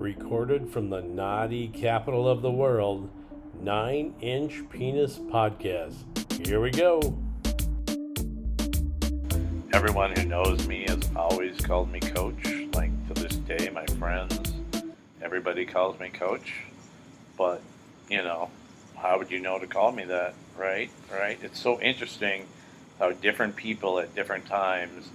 recorded 0.00 0.66
from 0.70 0.88
the 0.88 1.02
naughty 1.02 1.68
capital 1.68 2.26
of 2.26 2.40
the 2.40 2.50
world, 2.50 3.10
Nine 3.60 4.14
Inch 4.22 4.62
Penis 4.70 5.18
Podcast. 5.18 5.94
Here 6.46 6.58
we 6.58 6.70
go. 6.70 7.18
Everyone 9.74 10.16
who 10.16 10.24
knows 10.24 10.66
me 10.66 10.86
has 10.88 11.10
always 11.14 11.60
called 11.60 11.92
me 11.92 12.00
coach. 12.00 12.42
Like 12.72 12.90
to 13.08 13.22
this 13.22 13.36
day, 13.36 13.68
my 13.74 13.84
friends, 13.98 14.54
everybody 15.20 15.66
calls 15.66 16.00
me 16.00 16.08
coach. 16.08 16.62
But, 17.36 17.60
you 18.08 18.22
know, 18.22 18.48
how 18.96 19.18
would 19.18 19.30
you 19.30 19.38
know 19.38 19.58
to 19.58 19.66
call 19.66 19.92
me 19.92 20.04
that, 20.04 20.32
right? 20.56 20.90
Right? 21.12 21.38
It's 21.42 21.60
so 21.60 21.78
interesting 21.78 22.46
how 22.98 23.12
different 23.12 23.54
people 23.54 23.98
at 23.98 24.14
different 24.14 24.46
times 24.46 25.10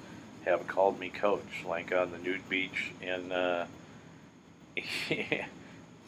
have 0.45 0.67
called 0.67 0.99
me 0.99 1.09
coach, 1.09 1.65
like 1.67 1.91
on 1.91 2.11
the 2.11 2.19
nude 2.19 2.47
beach 2.47 2.91
in, 3.01 3.31
uh, 3.31 3.65
you 5.09 5.45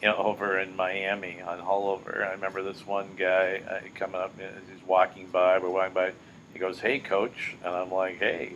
know, 0.02 0.16
over 0.16 0.58
in 0.58 0.76
Miami 0.76 1.40
on 1.40 1.58
Haulover. 1.58 2.26
I 2.26 2.32
remember 2.32 2.62
this 2.62 2.86
one 2.86 3.08
guy 3.16 3.62
uh, 3.68 3.80
coming 3.94 4.20
up, 4.20 4.32
uh, 4.38 4.44
he's 4.72 4.86
walking 4.86 5.26
by, 5.26 5.58
we're 5.58 5.70
walking 5.70 5.94
by. 5.94 6.12
He 6.52 6.58
goes, 6.58 6.80
"Hey, 6.80 6.98
coach," 6.98 7.56
and 7.64 7.74
I'm 7.74 7.90
like, 7.90 8.18
"Hey," 8.18 8.54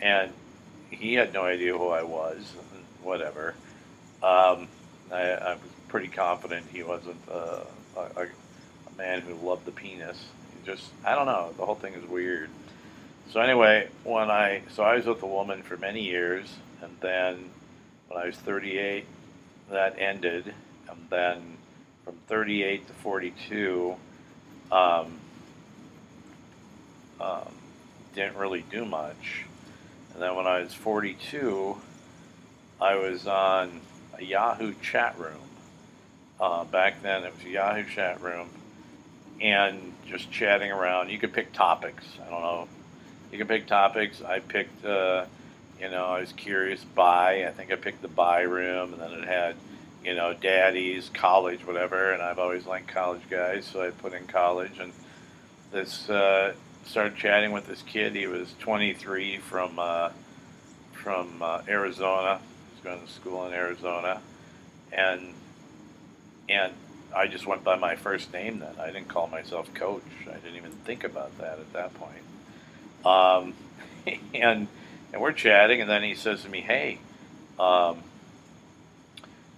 and 0.00 0.32
he 0.90 1.14
had 1.14 1.32
no 1.32 1.44
idea 1.44 1.76
who 1.76 1.88
I 1.88 2.02
was. 2.02 2.54
Whatever. 3.02 3.54
Um, 4.22 4.68
I, 5.10 5.30
I, 5.30 5.52
was 5.54 5.70
pretty 5.88 6.08
confident 6.08 6.66
he 6.70 6.82
wasn't 6.82 7.16
uh, 7.30 7.60
a, 7.96 8.00
a, 8.00 8.26
man 8.98 9.22
who 9.22 9.34
loved 9.34 9.64
the 9.64 9.72
penis. 9.72 10.22
He 10.52 10.66
just, 10.66 10.90
I 11.06 11.14
don't 11.14 11.24
know. 11.24 11.54
The 11.56 11.64
whole 11.64 11.74
thing 11.74 11.94
is 11.94 12.06
weird. 12.06 12.50
So 13.30 13.40
anyway, 13.40 13.88
when 14.04 14.30
I 14.30 14.62
so 14.70 14.82
I 14.82 14.96
was 14.96 15.06
with 15.06 15.22
a 15.22 15.26
woman 15.26 15.62
for 15.62 15.78
many 15.78 16.02
years, 16.02 16.46
and 16.82 16.94
then 17.00 17.50
when 18.08 18.20
I 18.20 18.26
was 18.26 18.36
38, 18.36 19.06
that 19.70 19.98
ended, 19.98 20.54
and 20.88 20.98
then 21.08 21.56
from 22.04 22.14
38 22.28 22.86
to 22.86 22.92
42, 22.94 23.94
um, 24.72 25.18
um, 27.20 27.48
didn't 28.14 28.36
really 28.36 28.64
do 28.70 28.84
much. 28.84 29.44
And 30.14 30.22
then 30.22 30.34
when 30.34 30.46
I 30.46 30.60
was 30.60 30.74
42, 30.74 31.76
I 32.80 32.96
was 32.96 33.26
on 33.26 33.80
a 34.18 34.24
Yahoo 34.24 34.74
chat 34.82 35.18
room. 35.18 35.34
Uh, 36.40 36.64
back 36.64 37.02
then, 37.02 37.24
it 37.24 37.34
was 37.34 37.44
a 37.44 37.50
Yahoo 37.50 37.84
chat 37.84 38.20
room, 38.22 38.48
and 39.40 39.92
just 40.06 40.30
chatting 40.30 40.72
around. 40.72 41.10
You 41.10 41.18
could 41.18 41.32
pick 41.32 41.52
topics. 41.52 42.04
I 42.26 42.30
don't 42.30 42.40
know. 42.40 42.68
You 43.30 43.38
could 43.38 43.48
pick 43.48 43.66
topics. 43.66 44.22
I 44.22 44.40
picked, 44.40 44.84
uh, 44.84 45.26
you 45.80 45.88
know, 45.88 46.04
I 46.04 46.20
was 46.20 46.32
curious 46.32 46.84
by. 46.84 47.46
I 47.46 47.50
think 47.50 47.72
I 47.72 47.76
picked 47.76 48.02
the 48.02 48.08
bi 48.08 48.42
room, 48.42 48.92
and 48.92 49.00
then 49.00 49.12
it 49.12 49.26
had, 49.26 49.56
you 50.04 50.14
know, 50.14 50.34
daddies, 50.34 51.10
college, 51.12 51.66
whatever. 51.66 52.12
And 52.12 52.22
I've 52.22 52.38
always 52.38 52.66
liked 52.66 52.88
college 52.88 53.22
guys, 53.30 53.64
so 53.64 53.82
I 53.82 53.90
put 53.90 54.12
in 54.12 54.26
college. 54.26 54.78
And 54.78 54.92
this 55.72 56.10
uh, 56.10 56.54
started 56.84 57.16
chatting 57.16 57.52
with 57.52 57.66
this 57.66 57.82
kid. 57.82 58.14
He 58.14 58.26
was 58.26 58.54
23 58.60 59.38
from 59.38 59.78
uh, 59.78 60.10
from 60.92 61.42
uh, 61.42 61.62
Arizona. 61.66 62.40
He's 62.74 62.84
going 62.84 63.00
to 63.00 63.10
school 63.10 63.46
in 63.46 63.54
Arizona, 63.54 64.20
and 64.92 65.32
and 66.48 66.72
I 67.14 67.26
just 67.26 67.46
went 67.46 67.64
by 67.64 67.76
my 67.76 67.96
first 67.96 68.32
name 68.32 68.58
then. 68.58 68.74
I 68.78 68.86
didn't 68.86 69.08
call 69.08 69.28
myself 69.28 69.72
coach. 69.72 70.02
I 70.26 70.34
didn't 70.34 70.56
even 70.56 70.72
think 70.72 71.04
about 71.04 71.36
that 71.38 71.58
at 71.58 71.72
that 71.72 71.92
point. 71.94 72.22
Um, 73.04 73.54
and 74.34 74.68
and 75.12 75.20
we're 75.20 75.32
chatting, 75.32 75.80
and 75.80 75.90
then 75.90 76.02
he 76.02 76.14
says 76.14 76.42
to 76.42 76.48
me, 76.48 76.60
"Hey, 76.60 76.98
um, 77.58 78.02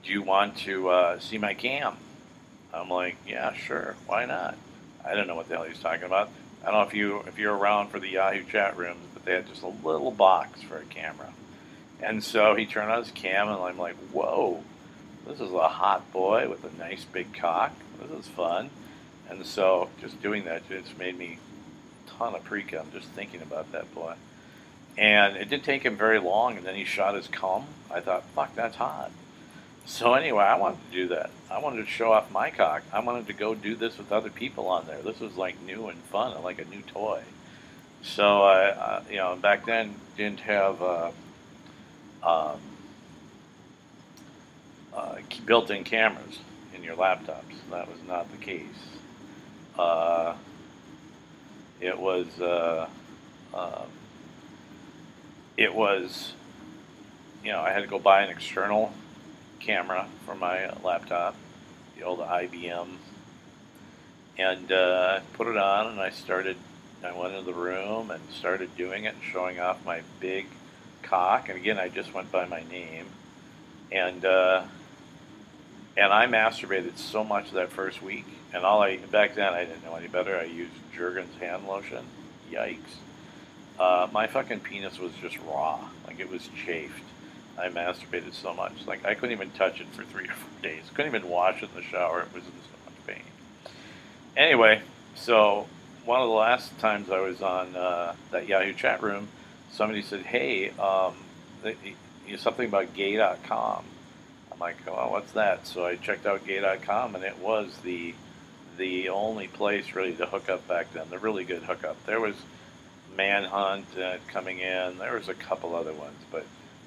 do 0.04 0.12
you 0.12 0.22
want 0.22 0.56
to 0.58 0.88
uh, 0.88 1.18
see 1.18 1.38
my 1.38 1.54
cam?" 1.54 1.94
I'm 2.72 2.88
like, 2.88 3.16
"Yeah, 3.26 3.52
sure. 3.54 3.96
Why 4.06 4.24
not?" 4.24 4.56
I 5.04 5.14
don't 5.14 5.26
know 5.26 5.34
what 5.34 5.48
the 5.48 5.56
hell 5.56 5.64
he's 5.64 5.80
talking 5.80 6.04
about. 6.04 6.30
I 6.62 6.66
don't 6.66 6.74
know 6.74 6.86
if 6.86 6.94
you 6.94 7.20
if 7.26 7.38
you're 7.38 7.56
around 7.56 7.88
for 7.88 7.98
the 7.98 8.08
Yahoo 8.08 8.44
chat 8.44 8.76
rooms, 8.76 9.00
but 9.12 9.24
they 9.24 9.32
had 9.34 9.48
just 9.48 9.62
a 9.62 9.68
little 9.68 10.10
box 10.10 10.62
for 10.62 10.78
a 10.78 10.84
camera. 10.84 11.32
And 12.00 12.22
so 12.22 12.54
he 12.54 12.66
turned 12.66 12.90
on 12.90 13.02
his 13.02 13.12
cam, 13.12 13.48
and 13.48 13.62
I'm 13.62 13.78
like, 13.78 13.96
"Whoa, 14.12 14.62
this 15.26 15.40
is 15.40 15.52
a 15.52 15.68
hot 15.68 16.10
boy 16.12 16.48
with 16.48 16.64
a 16.64 16.78
nice 16.78 17.04
big 17.04 17.34
cock. 17.34 17.72
This 18.00 18.26
is 18.26 18.28
fun." 18.28 18.70
And 19.28 19.44
so 19.46 19.88
just 20.00 20.20
doing 20.22 20.44
that 20.44 20.68
just 20.68 20.98
made 20.98 21.18
me 21.18 21.38
a 22.06 22.10
ton 22.10 22.34
of 22.34 22.44
pre 22.44 22.62
cum 22.62 22.86
just 22.92 23.08
thinking 23.08 23.42
about 23.42 23.72
that 23.72 23.92
boy. 23.94 24.14
And 24.98 25.36
it 25.36 25.48
didn't 25.48 25.64
take 25.64 25.82
him 25.82 25.96
very 25.96 26.18
long, 26.18 26.56
and 26.56 26.66
then 26.66 26.74
he 26.74 26.84
shot 26.84 27.14
his 27.14 27.26
cum. 27.26 27.64
I 27.90 28.00
thought, 28.00 28.24
"Fuck, 28.34 28.54
that's 28.54 28.76
hot." 28.76 29.10
So 29.84 30.14
anyway, 30.14 30.44
I 30.44 30.56
wanted 30.56 30.78
to 30.90 30.96
do 30.96 31.08
that. 31.08 31.30
I 31.50 31.58
wanted 31.58 31.84
to 31.84 31.90
show 31.90 32.12
off 32.12 32.30
my 32.30 32.50
cock. 32.50 32.82
I 32.92 33.00
wanted 33.00 33.26
to 33.26 33.32
go 33.32 33.54
do 33.54 33.74
this 33.74 33.98
with 33.98 34.12
other 34.12 34.30
people 34.30 34.68
on 34.68 34.86
there. 34.86 35.02
This 35.02 35.18
was 35.18 35.36
like 35.36 35.60
new 35.62 35.88
and 35.88 35.98
fun, 36.04 36.40
like 36.42 36.60
a 36.60 36.64
new 36.66 36.82
toy. 36.82 37.22
So 38.02 38.42
I, 38.42 38.70
uh, 38.70 39.02
you 39.10 39.16
know, 39.16 39.36
back 39.36 39.66
then 39.66 39.94
didn't 40.16 40.40
have 40.40 40.82
uh, 40.82 41.10
um, 42.22 42.60
uh, 44.94 45.16
built-in 45.46 45.84
cameras 45.84 46.38
in 46.74 46.82
your 46.82 46.96
laptops. 46.96 47.42
That 47.70 47.88
was 47.88 47.98
not 48.06 48.30
the 48.30 48.38
case. 48.38 48.66
Uh, 49.78 50.34
it 51.80 51.98
was. 51.98 52.26
It 55.56 55.74
was. 55.74 56.32
You 57.44 57.50
know, 57.50 57.60
I 57.60 57.70
had 57.70 57.80
to 57.80 57.88
go 57.88 57.98
buy 57.98 58.22
an 58.22 58.30
external 58.30 58.92
camera 59.58 60.06
for 60.24 60.34
my 60.34 60.70
laptop, 60.84 61.34
the 61.96 62.04
old 62.04 62.20
IBM, 62.20 62.86
and 64.38 64.70
uh, 64.70 65.20
put 65.32 65.48
it 65.48 65.56
on. 65.56 65.88
And 65.88 66.00
I 66.00 66.10
started. 66.10 66.56
I 67.04 67.12
went 67.18 67.34
into 67.34 67.46
the 67.46 67.54
room 67.54 68.12
and 68.12 68.22
started 68.30 68.76
doing 68.76 69.04
it, 69.04 69.14
and 69.14 69.22
showing 69.24 69.58
off 69.58 69.84
my 69.84 70.02
big 70.20 70.46
cock. 71.02 71.48
And 71.48 71.58
again, 71.58 71.78
I 71.78 71.88
just 71.88 72.14
went 72.14 72.30
by 72.30 72.46
my 72.46 72.62
name, 72.70 73.06
and 73.90 74.24
uh, 74.24 74.62
and 75.96 76.12
I 76.12 76.26
masturbated 76.26 76.96
so 76.96 77.24
much 77.24 77.50
that 77.52 77.70
first 77.70 78.02
week. 78.02 78.26
And 78.54 78.64
all 78.64 78.82
I 78.82 78.96
back 78.98 79.34
then 79.34 79.52
I 79.52 79.64
didn't 79.64 79.84
know 79.84 79.94
any 79.96 80.08
better. 80.08 80.36
I 80.36 80.44
used 80.44 80.72
Jergens 80.94 81.38
hand 81.40 81.66
lotion. 81.66 82.04
Yikes! 82.50 82.78
Uh, 83.82 84.06
my 84.12 84.28
fucking 84.28 84.60
penis 84.60 85.00
was 85.00 85.10
just 85.20 85.36
raw, 85.40 85.80
like 86.06 86.20
it 86.20 86.30
was 86.30 86.48
chafed. 86.64 87.02
I 87.58 87.68
masturbated 87.68 88.32
so 88.32 88.54
much. 88.54 88.86
Like 88.86 89.04
I 89.04 89.14
couldn't 89.14 89.32
even 89.32 89.50
touch 89.50 89.80
it 89.80 89.88
for 89.88 90.04
three 90.04 90.24
or 90.28 90.34
four 90.34 90.62
days. 90.62 90.84
Couldn't 90.94 91.12
even 91.12 91.28
wash 91.28 91.64
it 91.64 91.68
in 91.70 91.74
the 91.74 91.82
shower. 91.82 92.20
It 92.20 92.32
was 92.32 92.44
in 92.44 92.52
so 92.52 92.76
much 92.84 93.06
pain. 93.08 93.24
Anyway, 94.36 94.82
so 95.16 95.66
one 96.04 96.20
of 96.20 96.28
the 96.28 96.34
last 96.34 96.78
times 96.78 97.10
I 97.10 97.22
was 97.22 97.42
on 97.42 97.74
uh, 97.74 98.14
that 98.30 98.46
Yahoo 98.46 98.72
chat 98.72 99.02
room, 99.02 99.26
somebody 99.72 100.02
said, 100.02 100.20
"Hey, 100.20 100.70
um, 100.78 101.14
something 102.36 102.68
about 102.68 102.94
gay.com." 102.94 103.84
I'm 104.52 104.58
like, 104.60 104.76
"Oh, 104.86 105.10
what's 105.10 105.32
that?" 105.32 105.66
So 105.66 105.84
I 105.84 105.96
checked 105.96 106.24
out 106.24 106.46
gay.com, 106.46 107.16
and 107.16 107.24
it 107.24 107.38
was 107.38 107.76
the 107.78 108.14
the 108.76 109.08
only 109.08 109.48
place 109.48 109.92
really 109.96 110.14
to 110.14 110.26
hook 110.26 110.48
up 110.48 110.68
back 110.68 110.92
then. 110.92 111.06
The 111.10 111.18
really 111.18 111.42
good 111.42 111.64
hookup. 111.64 111.96
There 112.06 112.20
was 112.20 112.36
Manhunt 113.16 113.86
uh, 113.98 114.16
coming 114.28 114.58
in. 114.58 114.98
There 114.98 115.14
was 115.14 115.28
a 115.28 115.34
couple 115.34 115.74
other 115.74 115.92
ones, 115.92 116.18
but 116.30 116.44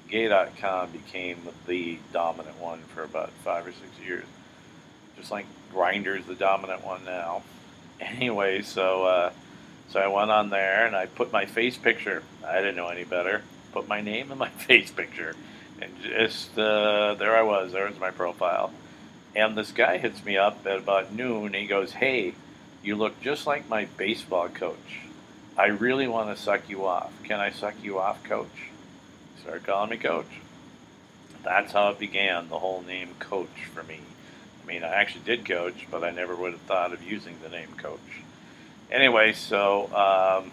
Gay.com 0.08 0.90
became 0.92 1.38
the 1.66 1.98
dominant 2.12 2.60
one 2.60 2.80
for 2.94 3.02
about 3.02 3.30
five 3.44 3.66
or 3.66 3.72
six 3.72 3.90
years. 4.04 4.24
Just 5.16 5.30
like 5.30 5.46
Grindr's 5.72 6.26
the 6.26 6.34
dominant 6.34 6.84
one 6.84 7.04
now. 7.04 7.42
Anyway, 7.98 8.60
so 8.60 9.04
uh, 9.06 9.30
so 9.88 9.98
I 9.98 10.08
went 10.08 10.30
on 10.30 10.50
there 10.50 10.86
and 10.86 10.94
I 10.94 11.06
put 11.06 11.32
my 11.32 11.46
face 11.46 11.78
picture. 11.78 12.22
I 12.46 12.56
didn't 12.56 12.76
know 12.76 12.88
any 12.88 13.04
better. 13.04 13.40
Put 13.72 13.88
my 13.88 14.02
name 14.02 14.30
and 14.30 14.38
my 14.38 14.48
face 14.68 14.90
picture, 14.90 15.34
and 15.80 15.90
just 16.02 16.58
uh, 16.58 17.14
there 17.14 17.34
I 17.34 17.40
was. 17.40 17.72
There 17.72 17.88
was 17.88 17.98
my 17.98 18.10
profile. 18.10 18.70
And 19.34 19.56
this 19.56 19.72
guy 19.72 19.96
hits 19.96 20.22
me 20.26 20.36
up 20.36 20.66
at 20.66 20.76
about 20.76 21.14
noon. 21.14 21.54
he 21.54 21.64
goes, 21.64 21.92
"Hey, 21.92 22.34
you 22.82 22.96
look 22.96 23.18
just 23.22 23.46
like 23.46 23.66
my 23.66 23.86
baseball 23.96 24.50
coach. 24.50 25.00
I 25.58 25.66
really 25.66 26.06
want 26.06 26.36
to 26.36 26.42
suck 26.42 26.68
you 26.68 26.86
off. 26.86 27.12
Can 27.24 27.40
I 27.40 27.50
suck 27.50 27.74
you 27.82 27.98
off, 27.98 28.22
coach?" 28.24 28.70
started 29.46 29.64
calling 29.64 29.90
me 29.90 29.96
Coach. 29.96 30.26
That's 31.44 31.72
how 31.72 31.90
it 31.90 32.00
began, 32.00 32.48
the 32.48 32.58
whole 32.58 32.82
name 32.82 33.10
Coach 33.20 33.64
for 33.72 33.84
me. 33.84 34.00
I 34.62 34.66
mean, 34.66 34.82
I 34.82 34.88
actually 34.88 35.22
did 35.24 35.44
coach, 35.44 35.86
but 35.88 36.02
I 36.02 36.10
never 36.10 36.34
would 36.34 36.50
have 36.52 36.60
thought 36.62 36.92
of 36.92 37.00
using 37.00 37.36
the 37.40 37.48
name 37.48 37.68
Coach. 37.76 38.00
Anyway, 38.90 39.32
so 39.34 39.88
um, 39.94 40.50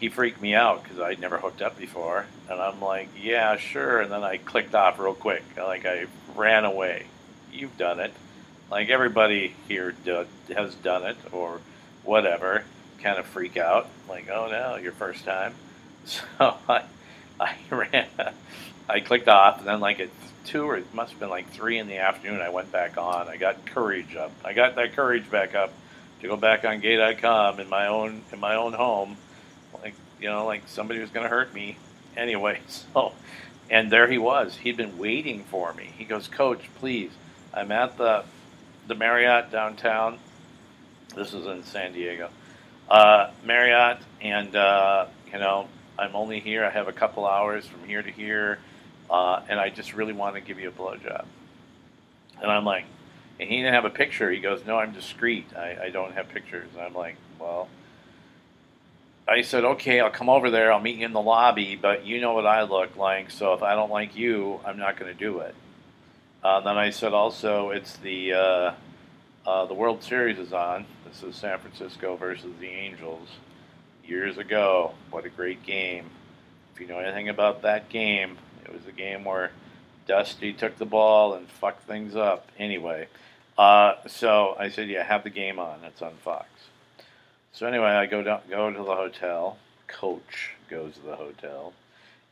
he 0.00 0.08
freaked 0.08 0.40
me 0.40 0.54
out 0.54 0.82
because 0.82 1.00
I'd 1.00 1.20
never 1.20 1.36
hooked 1.36 1.60
up 1.60 1.78
before. 1.78 2.24
And 2.48 2.58
I'm 2.58 2.80
like, 2.80 3.10
yeah, 3.20 3.58
sure. 3.58 4.00
And 4.00 4.10
then 4.10 4.24
I 4.24 4.38
clicked 4.38 4.74
off 4.74 4.98
real 4.98 5.12
quick. 5.12 5.42
Like, 5.58 5.84
I 5.84 6.06
ran 6.34 6.64
away. 6.64 7.04
You've 7.52 7.76
done 7.76 8.00
it. 8.00 8.14
Like, 8.70 8.88
everybody 8.88 9.54
here 9.68 9.92
do, 9.92 10.24
has 10.56 10.74
done 10.76 11.04
it 11.04 11.18
or 11.30 11.60
whatever. 12.04 12.64
Kind 13.04 13.18
of 13.18 13.26
freak 13.26 13.58
out. 13.58 13.86
Like, 14.08 14.30
oh 14.30 14.48
no, 14.50 14.76
your 14.76 14.92
first 14.92 15.24
time. 15.24 15.54
So 16.06 16.54
I 16.68 16.82
I 17.40 17.56
ran. 17.70 18.06
I 18.88 19.00
clicked 19.00 19.28
off, 19.28 19.58
and 19.58 19.66
then 19.66 19.80
like 19.80 20.00
at 20.00 20.08
two 20.44 20.64
or 20.64 20.76
it 20.76 20.94
must 20.94 21.12
have 21.12 21.20
been 21.20 21.30
like 21.30 21.50
three 21.50 21.78
in 21.78 21.86
the 21.86 21.98
afternoon. 21.98 22.40
I 22.40 22.48
went 22.48 22.72
back 22.72 22.98
on. 22.98 23.28
I 23.28 23.36
got 23.36 23.64
courage 23.66 24.16
up. 24.16 24.30
I 24.44 24.54
got 24.54 24.74
that 24.76 24.94
courage 24.96 25.30
back 25.30 25.54
up 25.54 25.72
to 26.22 26.28
go 26.28 26.36
back 26.36 26.64
on 26.64 26.80
gay.com 26.80 27.60
in 27.60 27.68
my 27.68 27.88
own 27.88 28.22
in 28.32 28.40
my 28.40 28.54
own 28.54 28.72
home, 28.72 29.18
like 29.82 29.94
you 30.18 30.30
know, 30.30 30.46
like 30.46 30.62
somebody 30.66 31.00
was 31.00 31.10
going 31.10 31.24
to 31.24 31.30
hurt 31.30 31.52
me 31.54 31.76
anyway. 32.16 32.60
So, 32.94 33.12
and 33.70 33.90
there 33.90 34.08
he 34.08 34.18
was. 34.18 34.56
He'd 34.56 34.76
been 34.76 34.98
waiting 34.98 35.44
for 35.44 35.72
me. 35.74 35.90
He 35.98 36.04
goes, 36.04 36.28
Coach, 36.28 36.68
please. 36.76 37.10
I'm 37.52 37.70
at 37.70 37.98
the 37.98 38.24
the 38.86 38.94
Marriott 38.94 39.50
downtown. 39.50 40.18
This 41.14 41.34
is 41.34 41.46
in 41.46 41.64
San 41.64 41.92
Diego. 41.92 42.30
Uh, 42.88 43.30
Marriott, 43.44 43.98
and 44.20 44.54
uh, 44.54 45.06
you 45.32 45.38
know, 45.38 45.68
I'm 45.98 46.14
only 46.14 46.40
here. 46.40 46.64
I 46.64 46.70
have 46.70 46.88
a 46.88 46.92
couple 46.92 47.26
hours 47.26 47.66
from 47.66 47.86
here 47.86 48.02
to 48.02 48.10
here, 48.10 48.58
uh, 49.10 49.40
and 49.48 49.58
I 49.58 49.70
just 49.70 49.94
really 49.94 50.12
want 50.12 50.34
to 50.34 50.40
give 50.40 50.58
you 50.58 50.68
a 50.68 50.72
blowjob. 50.72 51.24
And 52.40 52.50
I'm 52.50 52.64
like, 52.64 52.84
and 53.40 53.48
he 53.48 53.56
didn't 53.56 53.74
have 53.74 53.84
a 53.84 53.90
picture. 53.90 54.30
He 54.30 54.40
goes, 54.40 54.64
No, 54.66 54.78
I'm 54.78 54.92
discreet. 54.92 55.46
I, 55.56 55.84
I 55.84 55.90
don't 55.90 56.12
have 56.14 56.28
pictures. 56.28 56.68
And 56.74 56.82
I'm 56.82 56.94
like, 56.94 57.16
Well, 57.38 57.68
I 59.26 59.42
said, 59.42 59.64
Okay, 59.64 60.00
I'll 60.00 60.10
come 60.10 60.28
over 60.28 60.50
there. 60.50 60.72
I'll 60.72 60.80
meet 60.80 60.96
you 60.96 61.06
in 61.06 61.12
the 61.12 61.20
lobby, 61.20 61.76
but 61.76 62.06
you 62.06 62.20
know 62.20 62.34
what 62.34 62.46
I 62.46 62.62
look 62.62 62.96
like. 62.96 63.30
So 63.30 63.54
if 63.54 63.62
I 63.62 63.74
don't 63.74 63.90
like 63.90 64.16
you, 64.16 64.60
I'm 64.64 64.78
not 64.78 64.98
going 64.98 65.12
to 65.12 65.18
do 65.18 65.40
it. 65.40 65.54
Uh, 66.42 66.60
then 66.60 66.76
I 66.76 66.90
said, 66.90 67.12
Also, 67.12 67.70
it's 67.70 67.96
the, 67.98 68.32
uh, 68.34 68.72
uh, 69.46 69.66
the 69.66 69.74
World 69.74 70.02
Series 70.02 70.38
is 70.38 70.52
on. 70.52 70.86
This 71.06 71.22
is 71.22 71.36
San 71.36 71.58
Francisco 71.58 72.16
versus 72.16 72.52
the 72.60 72.68
Angels. 72.68 73.28
Years 74.06 74.38
ago, 74.38 74.94
what 75.10 75.24
a 75.24 75.28
great 75.28 75.62
game. 75.64 76.06
If 76.74 76.80
you 76.80 76.86
know 76.86 76.98
anything 76.98 77.28
about 77.28 77.62
that 77.62 77.88
game, 77.88 78.38
it 78.64 78.72
was 78.72 78.86
a 78.86 78.92
game 78.92 79.24
where 79.24 79.50
Dusty 80.06 80.52
took 80.52 80.76
the 80.76 80.86
ball 80.86 81.34
and 81.34 81.48
fucked 81.48 81.86
things 81.86 82.16
up. 82.16 82.48
Anyway, 82.58 83.08
uh, 83.56 83.94
so 84.06 84.56
I 84.58 84.68
said, 84.70 84.88
"Yeah, 84.88 85.04
have 85.04 85.24
the 85.24 85.30
game 85.30 85.58
on. 85.58 85.84
It's 85.84 86.02
on 86.02 86.14
Fox." 86.16 86.48
So 87.52 87.66
anyway, 87.66 87.90
I 87.90 88.06
go 88.06 88.22
down, 88.22 88.40
go 88.48 88.70
to 88.70 88.78
the 88.78 88.96
hotel. 88.96 89.58
Coach 89.86 90.50
goes 90.68 90.94
to 90.94 91.00
the 91.00 91.16
hotel, 91.16 91.72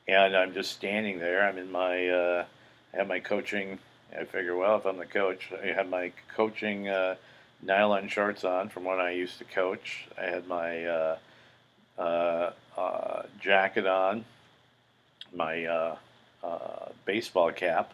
and 0.09 0.37
I'm 0.37 0.53
just 0.53 0.73
standing 0.73 1.19
there. 1.19 1.47
I'm 1.47 1.59
in 1.59 1.71
my, 1.71 2.09
uh, 2.09 2.45
I 2.93 2.97
have 2.97 3.07
my 3.07 3.21
coaching. 3.21 3.79
I 4.19 4.25
figure, 4.25 4.57
well, 4.57 4.77
if 4.77 4.85
I'm 4.85 4.99
the 4.99 5.07
coach, 5.07 5.51
I 5.63 5.69
had 5.69 5.89
my 5.89 6.13
coaching 6.35 6.89
uh, 6.89 7.17
nylon 7.63 8.09
shorts 8.09 8.45
on 8.45 8.69
from 8.69 8.85
when 8.85 9.01
I 9.01 9.13
used 9.13 9.39
to 9.39 9.45
coach. 9.45 10.07
I 10.21 10.25
had 10.25 10.47
my 10.47 10.85
uh, 10.85 11.17
uh, 11.99 12.53
uh 12.77 13.23
jacket 13.41 13.87
on, 13.87 14.25
my 15.35 15.65
uh, 15.65 15.97
uh, 16.43 16.89
baseball 17.05 17.53
cap, 17.53 17.93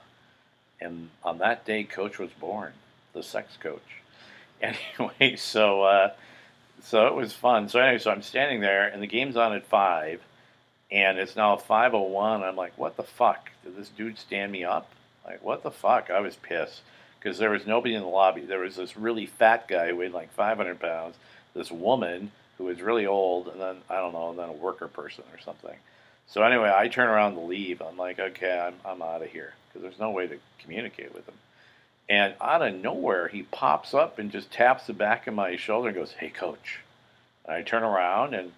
and 0.80 1.10
on 1.22 1.38
that 1.38 1.64
day, 1.64 1.84
Coach 1.84 2.18
was 2.18 2.30
born, 2.30 2.72
the 3.12 3.22
sex 3.22 3.56
coach. 3.60 3.80
Anyway, 4.60 5.36
so 5.36 6.10
so 6.82 7.06
it 7.06 7.14
was 7.14 7.32
fun. 7.32 7.68
So 7.68 7.78
anyway, 7.78 7.98
so 7.98 8.10
I'm 8.10 8.22
standing 8.22 8.60
there, 8.60 8.88
and 8.88 9.00
the 9.00 9.06
game's 9.06 9.36
on 9.36 9.52
at 9.52 9.64
five, 9.64 10.20
and 10.90 11.16
it's 11.16 11.36
now 11.36 11.56
5:01. 11.56 12.42
I'm 12.42 12.56
like, 12.56 12.76
what 12.76 12.96
the 12.96 13.04
fuck? 13.04 13.50
Did 13.62 13.76
this 13.76 13.88
dude 13.88 14.18
stand 14.18 14.50
me 14.50 14.64
up? 14.64 14.90
Like, 15.28 15.44
what 15.44 15.62
the 15.62 15.70
fuck? 15.70 16.10
I 16.10 16.20
was 16.20 16.36
pissed 16.36 16.80
because 17.18 17.38
there 17.38 17.50
was 17.50 17.66
nobody 17.66 17.94
in 17.94 18.02
the 18.02 18.08
lobby. 18.08 18.42
There 18.42 18.60
was 18.60 18.76
this 18.76 18.96
really 18.96 19.26
fat 19.26 19.68
guy 19.68 19.92
weighed 19.92 20.12
like 20.12 20.32
500 20.32 20.80
pounds, 20.80 21.16
this 21.54 21.70
woman 21.70 22.30
who 22.56 22.64
was 22.64 22.80
really 22.80 23.06
old, 23.06 23.48
and 23.48 23.60
then 23.60 23.76
I 23.90 23.96
don't 23.96 24.14
know, 24.14 24.30
and 24.30 24.38
then 24.38 24.48
a 24.48 24.52
worker 24.52 24.88
person 24.88 25.24
or 25.32 25.38
something. 25.40 25.76
So 26.26 26.42
anyway, 26.42 26.72
I 26.74 26.88
turn 26.88 27.08
around 27.08 27.34
to 27.34 27.40
leave. 27.40 27.82
I'm 27.82 27.96
like, 27.96 28.18
okay, 28.18 28.58
I'm, 28.58 28.74
I'm 28.84 29.02
out 29.02 29.22
of 29.22 29.28
here 29.28 29.54
because 29.68 29.82
there's 29.82 29.98
no 29.98 30.10
way 30.10 30.26
to 30.26 30.38
communicate 30.62 31.14
with 31.14 31.26
him. 31.26 31.34
And 32.08 32.34
out 32.40 32.62
of 32.62 32.74
nowhere, 32.74 33.28
he 33.28 33.42
pops 33.42 33.92
up 33.92 34.18
and 34.18 34.32
just 34.32 34.50
taps 34.50 34.86
the 34.86 34.94
back 34.94 35.26
of 35.26 35.34
my 35.34 35.56
shoulder 35.56 35.88
and 35.88 35.96
goes, 35.96 36.12
hey, 36.12 36.30
coach. 36.30 36.80
And 37.44 37.54
I 37.54 37.62
turn 37.62 37.82
around 37.82 38.34
and 38.34 38.52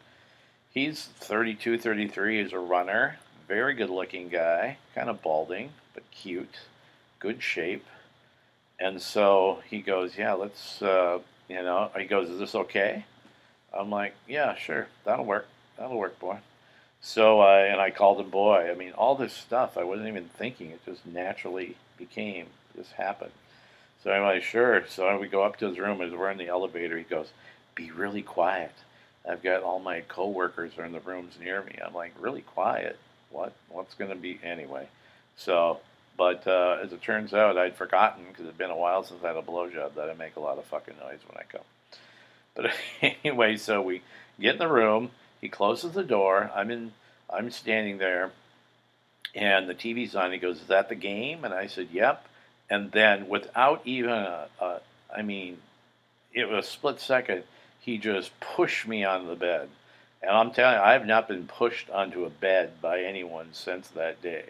he's 0.72 1.08
32, 1.18 1.78
33. 1.78 2.42
He's 2.42 2.52
a 2.52 2.58
runner, 2.58 3.18
very 3.48 3.74
good 3.74 3.90
looking 3.90 4.28
guy, 4.28 4.78
kind 4.94 5.10
of 5.10 5.20
balding, 5.20 5.70
but 5.94 6.08
cute, 6.10 6.60
good 7.18 7.42
shape. 7.42 7.86
And 8.78 9.00
so 9.00 9.60
he 9.68 9.80
goes, 9.80 10.16
yeah, 10.16 10.32
let's, 10.32 10.80
uh, 10.80 11.18
you 11.48 11.62
know, 11.62 11.90
he 11.96 12.04
goes, 12.04 12.30
is 12.30 12.38
this 12.38 12.54
okay? 12.54 13.04
I'm 13.72 13.90
like, 13.90 14.14
yeah, 14.26 14.56
sure, 14.56 14.88
that'll 15.04 15.24
work. 15.24 15.46
That'll 15.76 15.98
work, 15.98 16.18
boy. 16.18 16.38
So, 17.00 17.40
uh, 17.40 17.66
and 17.70 17.80
I 17.80 17.90
called 17.90 18.20
him 18.20 18.30
boy. 18.30 18.70
I 18.70 18.74
mean, 18.74 18.92
all 18.92 19.14
this 19.14 19.32
stuff, 19.32 19.78
I 19.78 19.84
wasn't 19.84 20.08
even 20.08 20.28
thinking. 20.28 20.70
It 20.70 20.84
just 20.84 21.06
naturally 21.06 21.76
became, 21.96 22.46
just 22.76 22.92
happened. 22.92 23.32
So 24.02 24.10
I'm 24.10 24.22
like, 24.22 24.42
sure. 24.42 24.86
So 24.86 25.18
we 25.18 25.28
go 25.28 25.42
up 25.42 25.56
to 25.58 25.68
his 25.68 25.78
room. 25.78 26.00
As 26.00 26.12
we're 26.12 26.30
in 26.30 26.38
the 26.38 26.48
elevator, 26.48 26.98
he 26.98 27.04
goes, 27.04 27.28
be 27.74 27.90
really 27.90 28.22
quiet. 28.22 28.72
I've 29.28 29.42
got 29.42 29.62
all 29.62 29.78
my 29.78 30.00
coworkers 30.02 30.72
are 30.78 30.84
in 30.84 30.92
the 30.92 31.00
rooms 31.00 31.34
near 31.40 31.62
me. 31.62 31.78
I'm 31.84 31.94
like, 31.94 32.12
really 32.18 32.42
quiet? 32.42 32.98
What? 33.30 33.52
What's 33.68 33.94
going 33.94 34.10
to 34.10 34.16
be? 34.16 34.38
Anyway. 34.42 34.88
So, 35.40 35.80
but 36.18 36.46
uh, 36.46 36.76
as 36.82 36.92
it 36.92 37.00
turns 37.00 37.32
out, 37.32 37.56
I'd 37.56 37.74
forgotten 37.74 38.24
because 38.28 38.44
it'd 38.44 38.58
been 38.58 38.68
a 38.68 38.76
while 38.76 39.02
since 39.04 39.24
I 39.24 39.28
had 39.28 39.36
a 39.36 39.42
blowjob 39.42 39.94
that 39.94 40.10
I 40.10 40.14
make 40.14 40.36
a 40.36 40.40
lot 40.40 40.58
of 40.58 40.66
fucking 40.66 40.96
noise 41.00 41.20
when 41.26 41.38
I 41.38 41.44
come. 41.44 41.64
But 42.54 42.72
anyway, 43.24 43.56
so 43.56 43.80
we 43.80 44.02
get 44.38 44.54
in 44.54 44.58
the 44.58 44.68
room. 44.68 45.12
He 45.40 45.48
closes 45.48 45.92
the 45.92 46.04
door. 46.04 46.50
I'm 46.54 46.70
in. 46.70 46.92
I'm 47.30 47.50
standing 47.50 47.96
there, 47.96 48.32
and 49.34 49.66
the 49.66 49.74
TV's 49.74 50.14
on. 50.14 50.32
He 50.32 50.38
goes, 50.38 50.60
"Is 50.60 50.66
that 50.66 50.90
the 50.90 50.94
game?" 50.94 51.42
And 51.42 51.54
I 51.54 51.68
said, 51.68 51.88
"Yep." 51.90 52.26
And 52.68 52.92
then, 52.92 53.26
without 53.26 53.80
even 53.86 54.10
a, 54.10 54.48
a 54.60 54.80
I 55.14 55.22
mean, 55.22 55.56
it 56.34 56.50
was 56.50 56.66
a 56.66 56.68
split 56.68 57.00
second. 57.00 57.44
He 57.80 57.96
just 57.96 58.38
pushed 58.40 58.86
me 58.86 59.04
onto 59.04 59.28
the 59.28 59.36
bed, 59.36 59.70
and 60.20 60.32
I'm 60.32 60.50
telling 60.50 60.76
you, 60.76 60.82
I 60.82 60.92
have 60.92 61.06
not 61.06 61.28
been 61.28 61.46
pushed 61.46 61.88
onto 61.88 62.26
a 62.26 62.30
bed 62.30 62.82
by 62.82 63.00
anyone 63.00 63.48
since 63.54 63.88
that 63.88 64.20
day. 64.20 64.44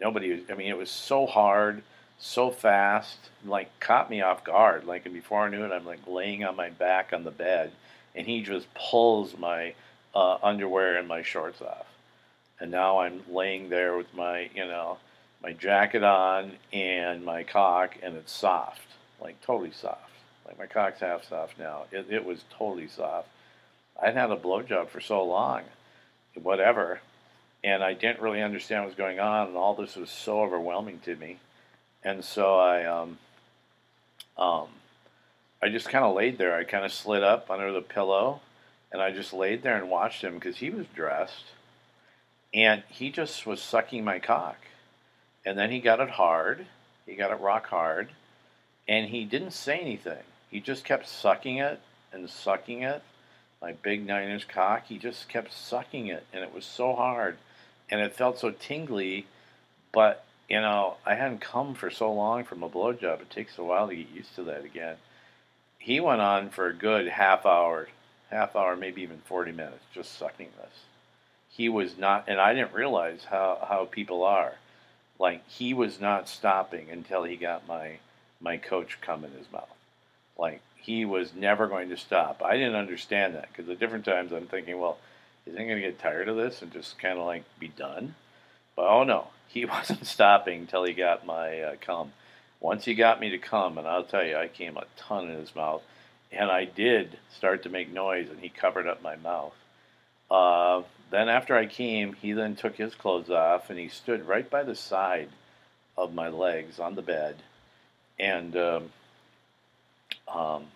Nobody. 0.00 0.44
I 0.50 0.54
mean, 0.54 0.68
it 0.68 0.78
was 0.78 0.90
so 0.90 1.26
hard, 1.26 1.82
so 2.18 2.50
fast, 2.50 3.18
like 3.44 3.78
caught 3.80 4.10
me 4.10 4.22
off 4.22 4.44
guard. 4.44 4.84
Like, 4.84 5.04
and 5.04 5.14
before 5.14 5.42
I 5.42 5.50
knew 5.50 5.64
it, 5.64 5.72
I'm 5.72 5.84
like 5.84 6.06
laying 6.06 6.44
on 6.44 6.56
my 6.56 6.70
back 6.70 7.12
on 7.12 7.24
the 7.24 7.30
bed, 7.30 7.72
and 8.14 8.26
he 8.26 8.42
just 8.42 8.66
pulls 8.74 9.36
my 9.36 9.74
uh, 10.14 10.38
underwear 10.42 10.96
and 10.96 11.06
my 11.06 11.22
shorts 11.22 11.60
off. 11.60 11.86
And 12.58 12.70
now 12.70 13.00
I'm 13.00 13.22
laying 13.30 13.68
there 13.68 13.96
with 13.96 14.12
my, 14.14 14.50
you 14.54 14.64
know, 14.66 14.98
my 15.42 15.52
jacket 15.52 16.02
on 16.02 16.52
and 16.72 17.24
my 17.24 17.42
cock, 17.42 17.96
and 18.02 18.16
it's 18.16 18.32
soft, 18.32 18.86
like 19.20 19.40
totally 19.42 19.72
soft. 19.72 20.10
Like 20.46 20.58
my 20.58 20.66
cock's 20.66 21.00
half 21.00 21.28
soft 21.28 21.58
now. 21.58 21.84
It, 21.92 22.06
it 22.10 22.24
was 22.24 22.44
totally 22.58 22.88
soft. 22.88 23.28
I'd 24.02 24.14
had 24.14 24.30
a 24.30 24.36
blowjob 24.36 24.88
for 24.88 25.00
so 25.00 25.24
long, 25.24 25.62
whatever, 26.34 27.00
and 27.62 27.82
I 27.82 27.94
didn't 27.94 28.20
really 28.20 28.42
understand 28.42 28.82
what 28.82 28.88
was 28.88 28.96
going 28.96 29.20
on, 29.20 29.48
and 29.48 29.56
all 29.56 29.74
this 29.74 29.96
was 29.96 30.10
so 30.10 30.40
overwhelming 30.40 31.00
to 31.00 31.16
me. 31.16 31.38
And 32.02 32.24
so 32.24 32.58
I, 32.58 32.84
um, 32.86 33.18
um, 34.38 34.68
I 35.62 35.68
just 35.68 35.88
kind 35.88 36.04
of 36.04 36.14
laid 36.14 36.38
there. 36.38 36.56
I 36.56 36.64
kind 36.64 36.84
of 36.84 36.92
slid 36.92 37.22
up 37.22 37.50
under 37.50 37.72
the 37.72 37.82
pillow 37.82 38.40
and 38.92 39.00
I 39.00 39.10
just 39.12 39.32
laid 39.32 39.62
there 39.62 39.76
and 39.76 39.90
watched 39.90 40.22
him 40.22 40.34
because 40.34 40.56
he 40.56 40.70
was 40.70 40.86
dressed, 40.94 41.44
and 42.52 42.82
he 42.88 43.10
just 43.10 43.46
was 43.46 43.62
sucking 43.62 44.04
my 44.04 44.18
cock, 44.18 44.56
and 45.44 45.56
then 45.56 45.70
he 45.70 45.80
got 45.80 46.00
it 46.00 46.10
hard, 46.10 46.66
he 47.06 47.14
got 47.14 47.30
it 47.30 47.40
rock 47.40 47.66
hard, 47.66 48.10
and 48.88 49.08
he 49.08 49.24
didn't 49.24 49.52
say 49.52 49.78
anything. 49.78 50.22
He 50.50 50.60
just 50.60 50.84
kept 50.84 51.08
sucking 51.08 51.58
it 51.58 51.80
and 52.12 52.28
sucking 52.28 52.82
it. 52.82 53.02
My 53.62 53.72
big 53.72 54.04
nine 54.04 54.28
inch 54.28 54.48
cock, 54.48 54.86
he 54.86 54.98
just 54.98 55.28
kept 55.28 55.52
sucking 55.52 56.08
it, 56.08 56.26
and 56.32 56.42
it 56.42 56.52
was 56.52 56.64
so 56.64 56.94
hard, 56.94 57.36
and 57.90 58.00
it 58.00 58.14
felt 58.14 58.38
so 58.38 58.50
tingly, 58.50 59.26
but 59.92 60.24
you 60.48 60.60
know, 60.60 60.96
I 61.06 61.14
hadn't 61.14 61.40
come 61.40 61.74
for 61.74 61.90
so 61.90 62.12
long 62.12 62.44
from 62.44 62.62
a 62.62 62.68
blowjob. 62.68 63.20
It 63.20 63.30
takes 63.30 63.56
a 63.56 63.64
while 63.64 63.88
to 63.88 63.94
get 63.94 64.10
used 64.10 64.34
to 64.34 64.42
that 64.44 64.64
again. 64.64 64.96
He 65.78 66.00
went 66.00 66.20
on 66.20 66.50
for 66.50 66.66
a 66.66 66.74
good 66.74 67.06
half 67.06 67.46
hour, 67.46 67.88
half 68.30 68.56
hour, 68.56 68.76
maybe 68.76 69.02
even 69.02 69.22
40 69.24 69.52
minutes, 69.52 69.84
just 69.94 70.18
sucking 70.18 70.48
this. 70.60 70.74
He 71.48 71.68
was 71.68 71.96
not, 71.96 72.24
and 72.26 72.40
I 72.40 72.52
didn't 72.52 72.74
realize 72.74 73.24
how, 73.30 73.64
how 73.66 73.84
people 73.84 74.24
are. 74.24 74.54
Like, 75.18 75.46
he 75.48 75.72
was 75.72 76.00
not 76.00 76.28
stopping 76.28 76.90
until 76.90 77.24
he 77.24 77.36
got 77.36 77.68
my, 77.68 77.98
my 78.40 78.56
coach 78.56 78.98
come 79.00 79.24
in 79.24 79.32
his 79.32 79.50
mouth. 79.52 79.68
Like, 80.36 80.60
he 80.76 81.04
was 81.04 81.34
never 81.34 81.68
going 81.68 81.90
to 81.90 81.96
stop. 81.96 82.42
I 82.42 82.56
didn't 82.56 82.74
understand 82.74 83.34
that 83.34 83.48
because 83.48 83.68
at 83.68 83.78
different 83.78 84.04
times 84.04 84.32
I'm 84.32 84.46
thinking, 84.46 84.78
well, 84.78 84.98
is 85.50 85.58
he 85.58 85.64
going 85.64 85.80
to 85.80 85.88
get 85.88 85.98
tired 85.98 86.28
of 86.28 86.36
this 86.36 86.62
and 86.62 86.72
just 86.72 86.98
kind 86.98 87.18
of 87.18 87.26
like 87.26 87.44
be 87.58 87.68
done? 87.68 88.14
But 88.76 88.86
oh 88.86 89.04
no, 89.04 89.28
he 89.48 89.64
wasn't 89.64 90.06
stopping 90.06 90.60
until 90.60 90.84
he 90.84 90.94
got 90.94 91.26
my 91.26 91.60
uh, 91.60 91.74
cum. 91.80 92.12
Once 92.60 92.84
he 92.84 92.94
got 92.94 93.20
me 93.20 93.30
to 93.30 93.38
come, 93.38 93.78
and 93.78 93.88
I'll 93.88 94.04
tell 94.04 94.24
you, 94.24 94.36
I 94.36 94.48
came 94.48 94.76
a 94.76 94.84
ton 94.96 95.30
in 95.30 95.38
his 95.38 95.54
mouth 95.54 95.82
and 96.32 96.50
I 96.50 96.64
did 96.64 97.18
start 97.36 97.64
to 97.64 97.68
make 97.68 97.92
noise, 97.92 98.28
and 98.30 98.38
he 98.38 98.48
covered 98.48 98.86
up 98.86 99.02
my 99.02 99.16
mouth. 99.16 99.54
Uh, 100.30 100.82
then 101.10 101.28
after 101.28 101.56
I 101.56 101.66
came, 101.66 102.12
he 102.12 102.32
then 102.32 102.54
took 102.54 102.76
his 102.76 102.94
clothes 102.94 103.30
off, 103.30 103.68
and 103.70 103.78
he 103.78 103.88
stood 103.88 104.26
right 104.26 104.48
by 104.48 104.62
the 104.62 104.76
side 104.76 105.28
of 105.96 106.14
my 106.14 106.28
legs 106.28 106.78
on 106.78 106.94
the 106.94 107.02
bed, 107.02 107.36
and 108.18 108.56
um, 108.56 108.90
um, 110.32 110.66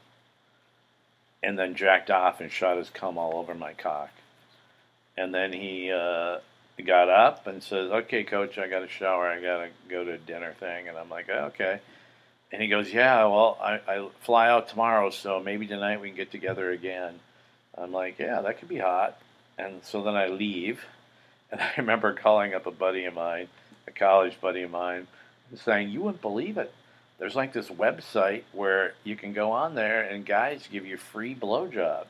and 1.42 1.56
then 1.58 1.76
jacked 1.76 2.10
off 2.10 2.40
and 2.40 2.50
shot 2.50 2.78
his 2.78 2.90
cum 2.90 3.16
all 3.16 3.38
over 3.38 3.54
my 3.54 3.74
cock. 3.74 4.10
And 5.16 5.32
then 5.32 5.52
he 5.52 5.92
uh, 5.92 6.38
got 6.84 7.08
up 7.08 7.46
and 7.46 7.62
says, 7.62 7.90
"Okay, 7.90 8.24
coach, 8.24 8.58
I 8.58 8.68
got 8.68 8.80
to 8.80 8.88
shower. 8.88 9.28
I 9.28 9.40
got 9.40 9.58
to 9.58 9.68
go 9.88 10.04
to 10.04 10.12
a 10.12 10.18
dinner 10.18 10.54
thing." 10.58 10.88
And 10.88 10.98
I'm 10.98 11.08
like, 11.08 11.28
oh, 11.30 11.46
"Okay." 11.46 11.80
And 12.52 12.60
he 12.60 12.68
goes, 12.68 12.92
"Yeah, 12.92 13.24
well, 13.26 13.58
I, 13.60 13.80
I 13.86 14.08
fly 14.20 14.48
out 14.48 14.68
tomorrow, 14.68 15.10
so 15.10 15.40
maybe 15.40 15.66
tonight 15.66 16.00
we 16.00 16.08
can 16.08 16.16
get 16.16 16.32
together 16.32 16.70
again." 16.70 17.14
I'm 17.76 17.92
like, 17.92 18.18
"Yeah, 18.18 18.40
that 18.42 18.58
could 18.58 18.68
be 18.68 18.78
hot." 18.78 19.18
And 19.56 19.84
so 19.84 20.02
then 20.02 20.16
I 20.16 20.28
leave, 20.28 20.84
and 21.52 21.60
I 21.60 21.70
remember 21.76 22.12
calling 22.12 22.54
up 22.54 22.66
a 22.66 22.72
buddy 22.72 23.04
of 23.04 23.14
mine, 23.14 23.48
a 23.86 23.92
college 23.92 24.40
buddy 24.40 24.62
of 24.62 24.70
mine, 24.70 25.06
saying, 25.54 25.90
"You 25.90 26.02
wouldn't 26.02 26.22
believe 26.22 26.58
it. 26.58 26.72
There's 27.18 27.36
like 27.36 27.52
this 27.52 27.68
website 27.68 28.42
where 28.52 28.94
you 29.04 29.14
can 29.14 29.32
go 29.32 29.52
on 29.52 29.76
there 29.76 30.02
and 30.02 30.26
guys 30.26 30.68
give 30.70 30.86
you 30.86 30.96
free 30.96 31.36
blowjobs." 31.36 32.06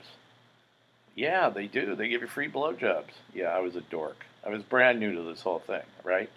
Yeah, 1.15 1.49
they 1.49 1.67
do. 1.67 1.95
They 1.95 2.09
give 2.09 2.23
you 2.23 2.27
free 2.27 2.51
blowjobs. 2.51 3.13
Yeah, 3.33 3.49
I 3.49 3.61
was 3.61 3.77
a 3.77 3.81
dork. 3.83 4.25
I 4.45 4.51
was 4.51 4.63
brand 4.63 5.01
new 5.01 5.15
to 5.15 5.23
this 5.23 5.41
whole 5.41 5.61
thing, 5.61 5.83
right? 6.03 6.31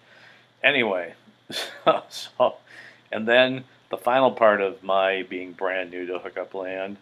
Anyway, 0.62 1.14
so, 1.50 2.02
so 2.08 2.54
and 3.10 3.26
then 3.26 3.64
the 3.90 3.96
final 3.96 4.30
part 4.30 4.60
of 4.60 4.82
my 4.82 5.22
being 5.28 5.52
brand 5.52 5.90
new 5.90 6.06
to 6.06 6.18
hookup 6.18 6.54
land 6.54 6.96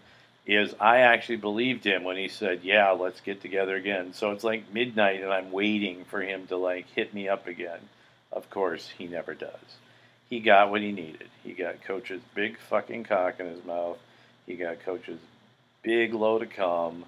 is 0.47 0.75
I 0.81 0.99
actually 0.99 1.37
believed 1.37 1.85
him 1.85 2.05
when 2.05 2.17
he 2.17 2.29
said, 2.29 2.61
"Yeah, 2.63 2.91
let's 2.91 3.21
get 3.21 3.43
together 3.43 3.77
again." 3.77 4.13
So 4.15 4.31
it's 4.31 4.45
like 4.45 4.73
midnight 4.73 5.23
and 5.23 5.33
I'm 5.33 5.51
waiting 5.51 6.05
for 6.05 6.23
him 6.23 6.47
to 6.49 6.57
like 6.57 6.87
hit 6.91 7.13
me 7.13 7.29
up 7.29 7.47
again. 7.47 7.81
Of 8.33 8.49
course, 8.51 8.91
he 8.97 9.07
never 9.07 9.35
does. 9.35 9.77
He 10.29 10.41
got 10.41 10.71
what 10.71 10.81
he 10.81 10.93
needed. 10.93 11.29
He 11.45 11.53
got 11.53 11.83
coach's 11.85 12.21
big 12.35 12.59
fucking 12.59 13.05
cock 13.05 13.41
in 13.41 13.47
his 13.47 13.65
mouth. 13.65 13.99
He 14.47 14.55
got 14.55 14.81
coach's 14.85 15.21
big 15.83 16.15
load 16.15 16.43
of 16.43 16.51
cum. 16.51 17.05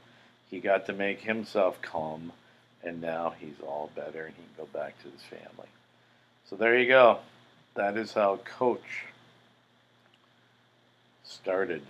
He 0.50 0.60
got 0.60 0.86
to 0.86 0.92
make 0.92 1.20
himself 1.20 1.80
cum, 1.82 2.32
and 2.82 3.00
now 3.00 3.34
he's 3.38 3.60
all 3.62 3.90
better 3.94 4.26
and 4.26 4.34
he 4.34 4.42
can 4.42 4.66
go 4.66 4.78
back 4.78 5.00
to 5.02 5.10
his 5.10 5.22
family. 5.22 5.68
So 6.48 6.56
there 6.56 6.78
you 6.78 6.88
go. 6.88 7.18
That 7.74 7.96
is 7.96 8.12
how 8.12 8.40
Coach 8.44 9.04
started 11.22 11.82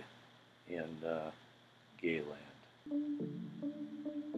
in 0.67 0.85
uh, 1.07 1.31
Gayland. 2.01 2.35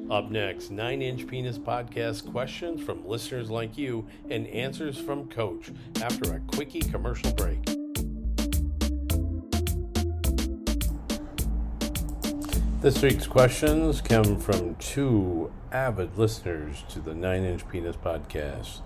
Up 0.09 0.29
next, 0.29 0.71
9 0.71 1.01
Inch 1.01 1.27
Penis 1.27 1.57
Podcast 1.57 2.29
questions 2.31 2.83
from 2.83 3.07
listeners 3.07 3.49
like 3.49 3.77
you 3.77 4.07
and 4.29 4.45
answers 4.47 4.97
from 4.97 5.29
Coach 5.29 5.71
after 6.01 6.33
a 6.33 6.39
quickie 6.41 6.81
commercial 6.81 7.31
break. 7.33 7.80
This 12.81 12.99
week's 13.03 13.27
questions 13.27 14.01
come 14.01 14.39
from 14.39 14.73
two 14.73 15.51
avid 15.71 16.17
listeners 16.17 16.83
to 16.89 16.99
the 16.99 17.13
9 17.13 17.43
Inch 17.43 17.69
Penis 17.69 17.95
Podcast. 17.95 18.79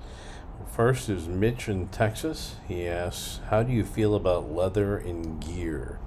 First 0.69 1.07
is 1.07 1.29
Mitch 1.29 1.69
in 1.69 1.87
Texas. 1.87 2.57
He 2.67 2.89
asks, 2.89 3.39
How 3.49 3.63
do 3.63 3.71
you 3.71 3.85
feel 3.85 4.13
about 4.13 4.51
leather 4.51 4.97
and 4.97 5.39
gear? 5.39 5.97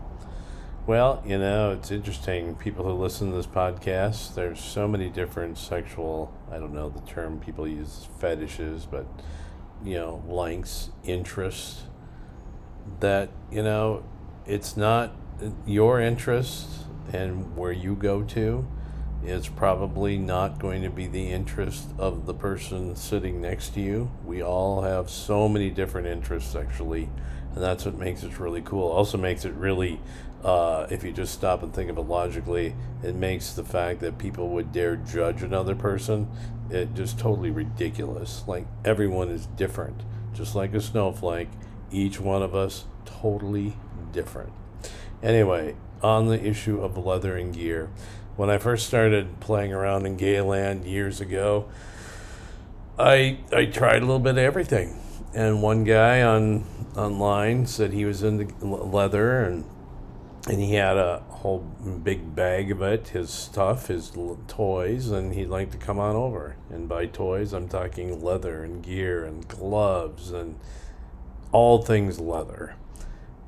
Well, 0.87 1.23
you 1.25 1.39
know, 1.39 1.73
it's 1.73 1.91
interesting. 1.91 2.57
People 2.57 2.85
who 2.85 2.93
listen 2.93 3.31
to 3.31 3.37
this 3.37 3.47
podcast, 3.47 4.35
there's 4.35 4.61
so 4.61 4.87
many 4.87 5.09
different 5.09 5.57
sexual, 5.57 6.31
I 6.53 6.59
don't 6.59 6.75
know 6.75 6.91
the 6.91 7.01
term 7.11 7.41
people 7.41 7.67
use, 7.67 8.07
fetishes, 8.21 8.85
but, 8.85 9.07
you 9.83 9.95
know, 9.95 10.23
likes, 10.29 10.91
interests, 11.05 11.85
that, 13.01 13.31
you 13.51 13.63
know, 13.63 14.05
it's 14.45 14.77
not 14.77 15.17
your 15.65 16.03
interest 16.03 16.85
and 17.13 17.57
where 17.57 17.73
you 17.73 17.95
go 17.95 18.23
to 18.23 18.67
is 19.25 19.49
probably 19.49 20.17
not 20.17 20.59
going 20.59 20.83
to 20.83 20.91
be 20.91 21.07
the 21.07 21.31
interest 21.31 21.89
of 21.99 22.27
the 22.27 22.35
person 22.35 22.95
sitting 22.95 23.41
next 23.41 23.75
to 23.75 23.81
you. 23.81 24.11
We 24.25 24.43
all 24.43 24.83
have 24.83 25.11
so 25.11 25.49
many 25.49 25.71
different 25.71 26.07
interests 26.07 26.55
actually, 26.55 27.09
and 27.55 27.63
that's 27.63 27.85
what 27.85 27.99
makes 27.99 28.23
it 28.23 28.39
really 28.39 28.63
cool. 28.63 28.89
Also 28.89 29.19
makes 29.19 29.45
it 29.45 29.53
really, 29.55 30.01
uh, 30.45 30.87
if 30.91 31.03
you 31.03 31.13
just 31.13 31.35
stop 31.35 31.63
and 31.63 31.75
think 31.75 31.91
of 31.91 31.99
it 31.99 32.03
logically, 32.03 32.75
it 33.03 33.15
makes 33.15 33.53
the 33.53 33.65
fact 33.65 34.01
that 34.01 34.19
people 34.19 34.51
would 34.51 34.73
dare 34.73 34.97
judge 34.97 35.43
another 35.43 35.75
person 35.75 36.29
it 36.71 36.95
just 36.95 37.19
totally 37.19 37.51
ridiculous. 37.51 38.45
Like 38.47 38.67
everyone 38.85 39.29
is 39.29 39.47
different, 39.47 40.03
just 40.35 40.55
like 40.55 40.75
a 40.75 40.81
snowflake. 40.81 41.49
Each 41.91 42.21
one 42.21 42.43
of 42.43 42.55
us 42.55 42.85
totally 43.05 43.77
different. 44.13 44.53
Anyway, 45.23 45.77
on 46.03 46.29
the 46.29 46.45
issue 46.45 46.81
of 46.81 46.97
leather 46.97 47.37
and 47.37 47.55
gear, 47.55 47.91
when 48.37 48.51
I 48.51 48.59
first 48.59 48.87
started 48.87 49.41
playing 49.41 49.73
around 49.73 50.07
in 50.07 50.17
Gayland 50.17 50.85
years 50.85 51.21
ago, 51.21 51.69
I 52.99 53.39
I 53.53 53.67
tried 53.67 53.99
a 53.99 54.07
little 54.07 54.19
bit 54.19 54.33
of 54.33 54.39
everything. 54.39 55.01
And 55.35 55.63
one 55.63 55.85
guy 55.85 56.23
on 56.23 56.65
online 56.97 57.67
said 57.67 57.93
he 57.93 58.05
was 58.05 58.23
into 58.23 58.65
leather 58.65 59.41
and 59.41 59.65
and 60.47 60.61
he 60.61 60.75
had 60.75 60.97
a 60.97 61.23
whole 61.29 61.59
big 61.59 62.35
bag 62.35 62.71
of 62.71 62.81
it, 62.81 63.09
his 63.09 63.29
stuff, 63.29 63.89
his 63.89 64.13
toys, 64.47 65.11
and 65.11 65.35
he'd 65.35 65.49
like 65.49 65.71
to 65.73 65.77
come 65.77 65.99
on 65.99 66.17
over. 66.17 66.57
And 66.71 66.89
by 66.89 67.07
toys, 67.07 67.53
I'm 67.53 67.69
talking 67.69 68.23
leather 68.23 68.65
and 68.65 68.83
gear 68.83 69.25
and 69.25 69.47
gloves 69.47 70.31
and 70.31 70.59
all 71.53 71.83
things 71.83 72.19
leather 72.19 72.77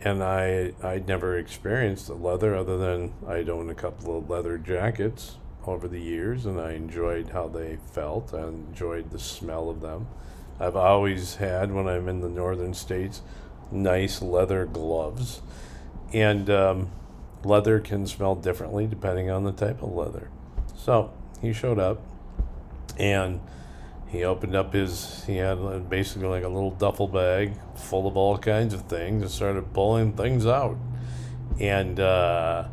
and 0.03 0.23
I 0.23 0.73
I'd 0.83 1.07
never 1.07 1.37
experienced 1.37 2.09
leather 2.09 2.55
other 2.55 2.79
than 2.79 3.13
I'd 3.27 3.49
owned 3.49 3.71
a 3.71 3.75
couple 3.75 4.17
of 4.17 4.31
leather 4.31 4.59
jackets 4.59 5.37
over 5.67 5.89
the 5.89 6.01
years, 6.01 6.47
and 6.47 6.61
I 6.61 6.73
enjoyed 6.73 7.31
how 7.31 7.49
they 7.49 7.79
felt. 7.93 8.33
I 8.33 8.47
enjoyed 8.49 9.11
the 9.11 9.19
smell 9.19 9.69
of 9.69 9.81
them. 9.81 10.07
I've 10.59 10.77
always 10.77 11.37
had 11.37 11.73
when 11.73 11.87
I'm 11.87 12.09
in 12.09 12.21
the 12.21 12.29
northern 12.29 12.75
states 12.75 13.23
nice 13.71 14.21
leather 14.23 14.67
gloves, 14.67 15.43
and 16.13 16.49
um, 16.51 16.91
leather 17.45 17.79
can 17.79 18.07
smell 18.07 18.35
differently 18.35 18.87
depending 18.87 19.31
on 19.31 19.45
the 19.45 19.53
type 19.53 19.83
of 19.83 19.93
leather. 19.93 20.31
So 20.77 21.13
he 21.41 21.53
showed 21.53 21.79
up, 21.79 22.01
and 22.99 23.41
he 24.11 24.25
opened 24.25 24.57
up 24.57 24.73
his 24.73 25.25
he 25.25 25.37
had 25.37 25.89
basically 25.89 26.27
like 26.27 26.43
a 26.43 26.49
little 26.49 26.73
duffel 26.73 27.07
bag 27.07 27.55
full 27.77 28.09
of 28.09 28.17
all 28.17 28.37
kinds 28.37 28.75
of 28.75 28.83
things 28.83 29.23
and 29.23 29.31
started 29.31 29.73
pulling 29.73 30.13
things 30.15 30.47
out. 30.47 30.77
And 31.61 32.01
uh, 32.01 32.67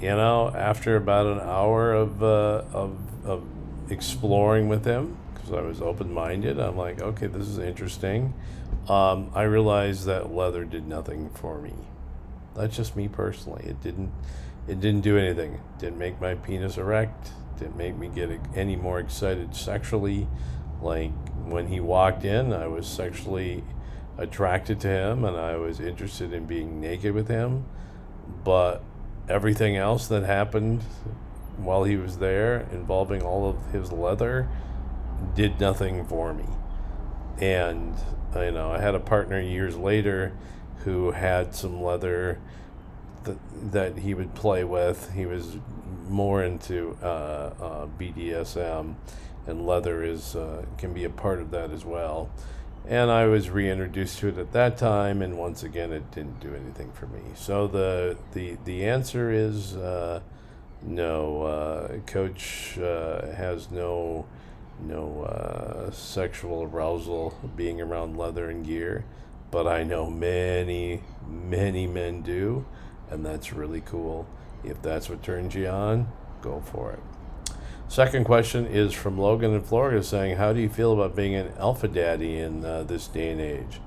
you 0.00 0.08
know 0.08 0.52
after 0.54 0.96
about 0.96 1.26
an 1.26 1.40
hour 1.40 1.92
of 1.92 2.22
uh, 2.22 2.62
of, 2.72 2.96
of 3.24 3.44
exploring 3.90 4.68
with 4.68 4.84
him 4.84 5.16
because 5.32 5.50
i 5.50 5.62
was 5.62 5.80
open-minded 5.80 6.60
i'm 6.60 6.76
like 6.76 7.00
okay 7.00 7.26
this 7.26 7.48
is 7.48 7.58
interesting. 7.58 8.32
Um, 8.88 9.30
i 9.34 9.42
realized 9.42 10.06
that 10.06 10.32
leather 10.32 10.64
did 10.64 10.86
nothing 10.86 11.30
for 11.30 11.60
me. 11.60 11.74
That's 12.54 12.76
just 12.76 12.96
me 12.96 13.08
personally. 13.08 13.64
It 13.64 13.82
didn't 13.82 14.12
it 14.68 14.80
didn't 14.80 15.00
do 15.00 15.18
anything. 15.18 15.54
It 15.54 15.78
didn't 15.78 15.98
make 15.98 16.20
my 16.20 16.34
penis 16.34 16.76
erect. 16.76 17.32
Didn't 17.58 17.76
make 17.76 17.96
me 17.96 18.08
get 18.08 18.30
any 18.54 18.76
more 18.76 19.00
excited 19.00 19.56
sexually 19.56 20.28
like 20.80 21.12
when 21.44 21.68
he 21.68 21.80
walked 21.80 22.24
in, 22.24 22.52
I 22.52 22.66
was 22.66 22.86
sexually 22.86 23.64
attracted 24.16 24.80
to 24.80 24.88
him 24.88 25.24
and 25.24 25.36
I 25.36 25.56
was 25.56 25.80
interested 25.80 26.32
in 26.32 26.44
being 26.44 26.80
naked 26.80 27.14
with 27.14 27.28
him. 27.28 27.64
But 28.44 28.82
everything 29.28 29.76
else 29.76 30.08
that 30.08 30.24
happened 30.24 30.82
while 31.56 31.84
he 31.84 31.96
was 31.96 32.18
there, 32.18 32.66
involving 32.72 33.22
all 33.22 33.48
of 33.48 33.72
his 33.72 33.92
leather, 33.92 34.48
did 35.34 35.58
nothing 35.60 36.04
for 36.04 36.32
me. 36.32 36.44
And, 37.40 37.94
you 38.34 38.52
know, 38.52 38.70
I 38.70 38.80
had 38.80 38.94
a 38.94 39.00
partner 39.00 39.40
years 39.40 39.76
later 39.76 40.32
who 40.84 41.12
had 41.12 41.54
some 41.54 41.82
leather 41.82 42.38
that, 43.24 43.38
that 43.72 43.98
he 43.98 44.14
would 44.14 44.34
play 44.34 44.64
with. 44.64 45.12
He 45.12 45.26
was 45.26 45.56
more 46.08 46.42
into 46.42 46.96
uh, 47.02 47.06
uh, 47.60 47.86
BDSM 47.98 48.94
and 49.48 49.66
leather 49.66 50.04
is 50.04 50.36
uh, 50.36 50.64
can 50.76 50.92
be 50.92 51.04
a 51.04 51.10
part 51.10 51.40
of 51.40 51.50
that 51.50 51.70
as 51.70 51.84
well. 51.84 52.30
And 52.86 53.10
I 53.10 53.26
was 53.26 53.50
reintroduced 53.50 54.18
to 54.20 54.28
it 54.28 54.38
at 54.38 54.52
that 54.52 54.78
time, 54.78 55.20
and 55.20 55.36
once 55.36 55.62
again, 55.62 55.92
it 55.92 56.10
didn't 56.10 56.40
do 56.40 56.54
anything 56.54 56.92
for 56.92 57.06
me. 57.06 57.20
So 57.34 57.66
the 57.66 58.16
the 58.32 58.56
the 58.64 58.84
answer 58.84 59.32
is 59.32 59.76
uh, 59.76 60.20
no. 60.82 61.42
Uh, 61.42 61.98
Coach 62.06 62.78
uh, 62.78 63.32
has 63.32 63.70
no 63.70 64.26
no 64.80 65.22
uh, 65.22 65.90
sexual 65.90 66.62
arousal 66.62 67.34
being 67.56 67.80
around 67.80 68.16
leather 68.16 68.48
and 68.48 68.64
gear, 68.64 69.04
but 69.50 69.66
I 69.66 69.82
know 69.82 70.08
many 70.08 71.02
many 71.26 71.86
men 71.86 72.22
do, 72.22 72.64
and 73.10 73.24
that's 73.24 73.52
really 73.52 73.80
cool. 73.80 74.26
If 74.64 74.80
that's 74.82 75.08
what 75.08 75.22
turns 75.22 75.54
you 75.54 75.68
on, 75.68 76.08
go 76.42 76.60
for 76.60 76.92
it. 76.92 77.17
Second 77.88 78.24
question 78.24 78.66
is 78.66 78.92
from 78.92 79.16
Logan 79.16 79.54
in 79.54 79.62
Florida 79.62 80.02
saying, 80.02 80.36
How 80.36 80.52
do 80.52 80.60
you 80.60 80.68
feel 80.68 80.92
about 80.92 81.16
being 81.16 81.34
an 81.34 81.52
alpha 81.58 81.88
daddy 81.88 82.38
in 82.38 82.62
uh, 82.62 82.82
this 82.82 83.08
day 83.08 83.30
and 83.30 83.40
age? 83.40 83.80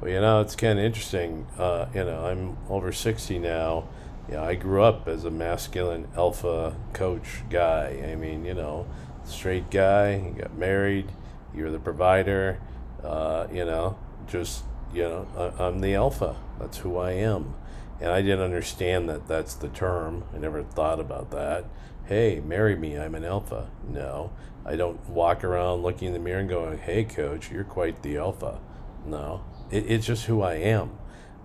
Well, 0.00 0.10
you 0.10 0.22
know, 0.22 0.40
it's 0.40 0.56
kind 0.56 0.78
of 0.78 0.84
interesting. 0.86 1.46
Uh, 1.58 1.86
you 1.94 2.02
know, 2.04 2.24
I'm 2.24 2.56
over 2.70 2.92
60 2.92 3.38
now. 3.38 3.88
Yeah, 4.30 4.42
I 4.42 4.54
grew 4.54 4.82
up 4.82 5.06
as 5.06 5.26
a 5.26 5.30
masculine 5.30 6.08
alpha 6.16 6.74
coach 6.94 7.42
guy. 7.50 8.02
I 8.10 8.14
mean, 8.14 8.46
you 8.46 8.54
know, 8.54 8.86
straight 9.24 9.70
guy. 9.70 10.14
You 10.14 10.42
got 10.42 10.56
married. 10.56 11.12
You're 11.54 11.70
the 11.70 11.78
provider. 11.78 12.58
Uh, 13.04 13.48
you 13.52 13.66
know, 13.66 13.98
just 14.26 14.64
you 14.94 15.02
know, 15.02 15.26
I, 15.58 15.64
I'm 15.64 15.82
the 15.82 15.94
alpha. 15.94 16.36
That's 16.58 16.78
who 16.78 16.96
I 16.96 17.12
am. 17.12 17.54
And 18.00 18.10
I 18.10 18.22
didn't 18.22 18.40
understand 18.40 19.10
that 19.10 19.28
that's 19.28 19.54
the 19.54 19.68
term. 19.68 20.24
I 20.34 20.38
never 20.38 20.62
thought 20.62 21.00
about 21.00 21.30
that. 21.32 21.66
Hey, 22.12 22.42
marry 22.44 22.76
me. 22.76 22.98
I'm 22.98 23.14
an 23.14 23.24
alpha. 23.24 23.70
No, 23.88 24.32
I 24.66 24.76
don't 24.76 25.08
walk 25.08 25.44
around 25.44 25.82
looking 25.82 26.08
in 26.08 26.12
the 26.12 26.18
mirror 26.18 26.40
and 26.40 26.48
going, 26.48 26.76
"Hey, 26.76 27.04
coach, 27.04 27.50
you're 27.50 27.64
quite 27.64 28.02
the 28.02 28.18
alpha." 28.18 28.60
No, 29.06 29.44
it, 29.70 29.90
it's 29.90 30.04
just 30.08 30.26
who 30.26 30.42
I 30.42 30.56
am. 30.56 30.90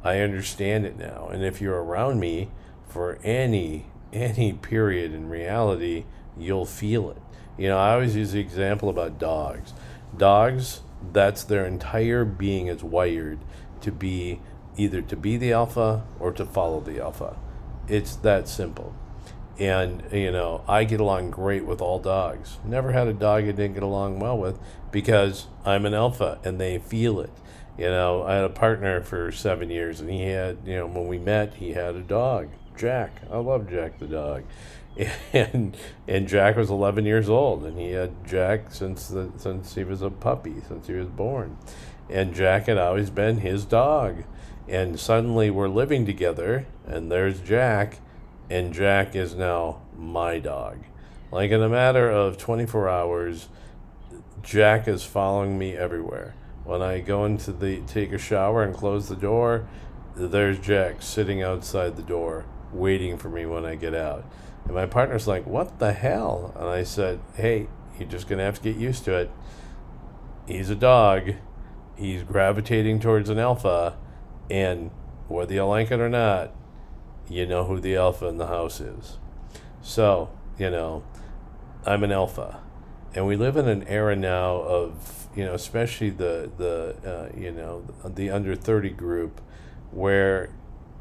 I 0.03 0.19
understand 0.19 0.85
it 0.85 0.97
now. 0.97 1.29
And 1.31 1.41
if 1.41 1.61
you're 1.61 1.81
around 1.81 2.19
me 2.19 2.51
for 2.85 3.17
any 3.23 3.85
any 4.11 4.51
period 4.51 5.13
in 5.13 5.29
reality, 5.29 6.03
you'll 6.37 6.65
feel 6.65 7.11
it. 7.11 7.21
You 7.57 7.69
know, 7.69 7.77
I 7.77 7.93
always 7.93 8.17
use 8.17 8.33
the 8.33 8.41
example 8.41 8.89
about 8.89 9.17
dogs. 9.17 9.73
Dogs, 10.17 10.81
that's 11.13 11.45
their 11.45 11.65
entire 11.65 12.25
being 12.25 12.67
is 12.67 12.83
wired 12.83 13.39
to 13.79 13.91
be 13.93 14.41
either 14.75 15.01
to 15.01 15.15
be 15.15 15.37
the 15.37 15.53
alpha 15.53 16.03
or 16.19 16.33
to 16.33 16.45
follow 16.45 16.81
the 16.81 17.01
alpha. 17.01 17.37
It's 17.87 18.17
that 18.17 18.49
simple. 18.49 18.93
And, 19.59 20.03
you 20.11 20.31
know, 20.31 20.63
I 20.67 20.83
get 20.83 20.99
along 20.99 21.31
great 21.31 21.65
with 21.65 21.81
all 21.81 21.99
dogs. 21.99 22.59
Never 22.63 22.91
had 22.91 23.07
a 23.07 23.13
dog 23.13 23.43
I 23.43 23.47
didn't 23.47 23.73
get 23.73 23.83
along 23.83 24.19
well 24.19 24.37
with 24.37 24.59
because 24.91 25.47
I'm 25.65 25.85
an 25.85 25.95
alpha 25.95 26.39
and 26.43 26.59
they 26.61 26.77
feel 26.77 27.19
it. 27.19 27.31
You 27.77 27.85
know, 27.85 28.23
I 28.23 28.35
had 28.35 28.43
a 28.43 28.49
partner 28.49 29.01
for 29.01 29.31
seven 29.31 29.69
years 29.69 29.99
and 29.99 30.09
he 30.09 30.23
had, 30.23 30.57
you 30.65 30.75
know, 30.75 30.87
when 30.87 31.07
we 31.07 31.17
met, 31.17 31.55
he 31.55 31.73
had 31.73 31.95
a 31.95 32.01
dog, 32.01 32.49
Jack. 32.75 33.21
I 33.31 33.37
love 33.37 33.69
Jack 33.69 33.99
the 33.99 34.07
dog. 34.07 34.43
And 35.31 35.77
and 36.07 36.27
Jack 36.27 36.55
was 36.55 36.71
11 36.71 37.05
years 37.05 37.29
old 37.29 37.63
and 37.63 37.77
he 37.77 37.91
had 37.91 38.25
Jack 38.25 38.71
since 38.71 39.09
the, 39.09 39.31
since 39.37 39.75
he 39.75 39.83
was 39.83 40.01
a 40.01 40.09
puppy, 40.09 40.55
since 40.67 40.87
he 40.87 40.93
was 40.93 41.07
born. 41.07 41.55
And 42.09 42.33
Jack 42.33 42.65
had 42.65 42.79
always 42.79 43.11
been 43.11 43.41
his 43.41 43.63
dog. 43.63 44.23
And 44.67 44.99
suddenly 44.99 45.51
we're 45.51 45.67
living 45.67 46.07
together 46.07 46.65
and 46.87 47.11
there's 47.11 47.39
Jack 47.41 47.99
and 48.49 48.73
Jack 48.73 49.15
is 49.15 49.35
now 49.35 49.81
my 49.97 50.39
dog. 50.39 50.79
Like 51.31 51.51
in 51.51 51.61
a 51.61 51.69
matter 51.69 52.09
of 52.09 52.37
24 52.37 52.87
hours, 52.87 53.49
Jack 54.41 54.87
is 54.87 55.03
following 55.03 55.57
me 55.57 55.75
everywhere. 55.75 56.35
When 56.63 56.81
I 56.81 56.99
go 56.99 57.25
into 57.25 57.51
the 57.51 57.81
take 57.81 58.11
a 58.11 58.17
shower 58.17 58.63
and 58.63 58.75
close 58.75 59.07
the 59.07 59.15
door, 59.15 59.67
there's 60.15 60.59
Jack 60.59 61.01
sitting 61.01 61.41
outside 61.41 61.95
the 61.95 62.01
door 62.01 62.45
waiting 62.71 63.17
for 63.17 63.29
me 63.29 63.45
when 63.45 63.65
I 63.65 63.75
get 63.75 63.93
out. 63.93 64.25
And 64.65 64.73
my 64.73 64.85
partner's 64.85 65.27
like, 65.27 65.45
"What 65.45 65.79
the 65.79 65.93
hell?" 65.93 66.53
And 66.57 66.67
I 66.67 66.83
said, 66.83 67.19
"Hey, 67.35 67.67
you're 67.97 68.09
just 68.09 68.27
going 68.27 68.39
to 68.39 68.45
have 68.45 68.61
to 68.61 68.61
get 68.61 68.75
used 68.75 69.05
to 69.05 69.13
it. 69.15 69.31
He's 70.45 70.69
a 70.69 70.75
dog. 70.75 71.33
He's 71.95 72.23
gravitating 72.23 72.99
towards 72.99 73.29
an 73.29 73.39
alpha, 73.39 73.97
and 74.49 74.91
whether 75.27 75.53
you 75.53 75.65
like 75.65 75.91
it 75.91 75.99
or 75.99 76.09
not, 76.09 76.53
you 77.29 77.45
know 77.45 77.65
who 77.65 77.79
the 77.79 77.95
alpha 77.95 78.27
in 78.27 78.37
the 78.37 78.47
house 78.47 78.79
is. 78.79 79.17
So, 79.81 80.29
you 80.57 80.69
know, 80.69 81.03
I'm 81.85 82.03
an 82.03 82.11
alpha. 82.11 82.59
And 83.13 83.25
we 83.25 83.35
live 83.35 83.57
in 83.57 83.67
an 83.67 83.87
era 83.87 84.15
now 84.15 84.55
of, 84.57 85.27
you 85.35 85.45
know, 85.45 85.53
especially 85.53 86.09
the, 86.09 86.49
the 86.57 86.95
uh, 87.05 87.37
you 87.37 87.51
know, 87.51 87.85
the 88.05 88.29
under 88.29 88.55
30 88.55 88.89
group 88.91 89.41
where 89.91 90.49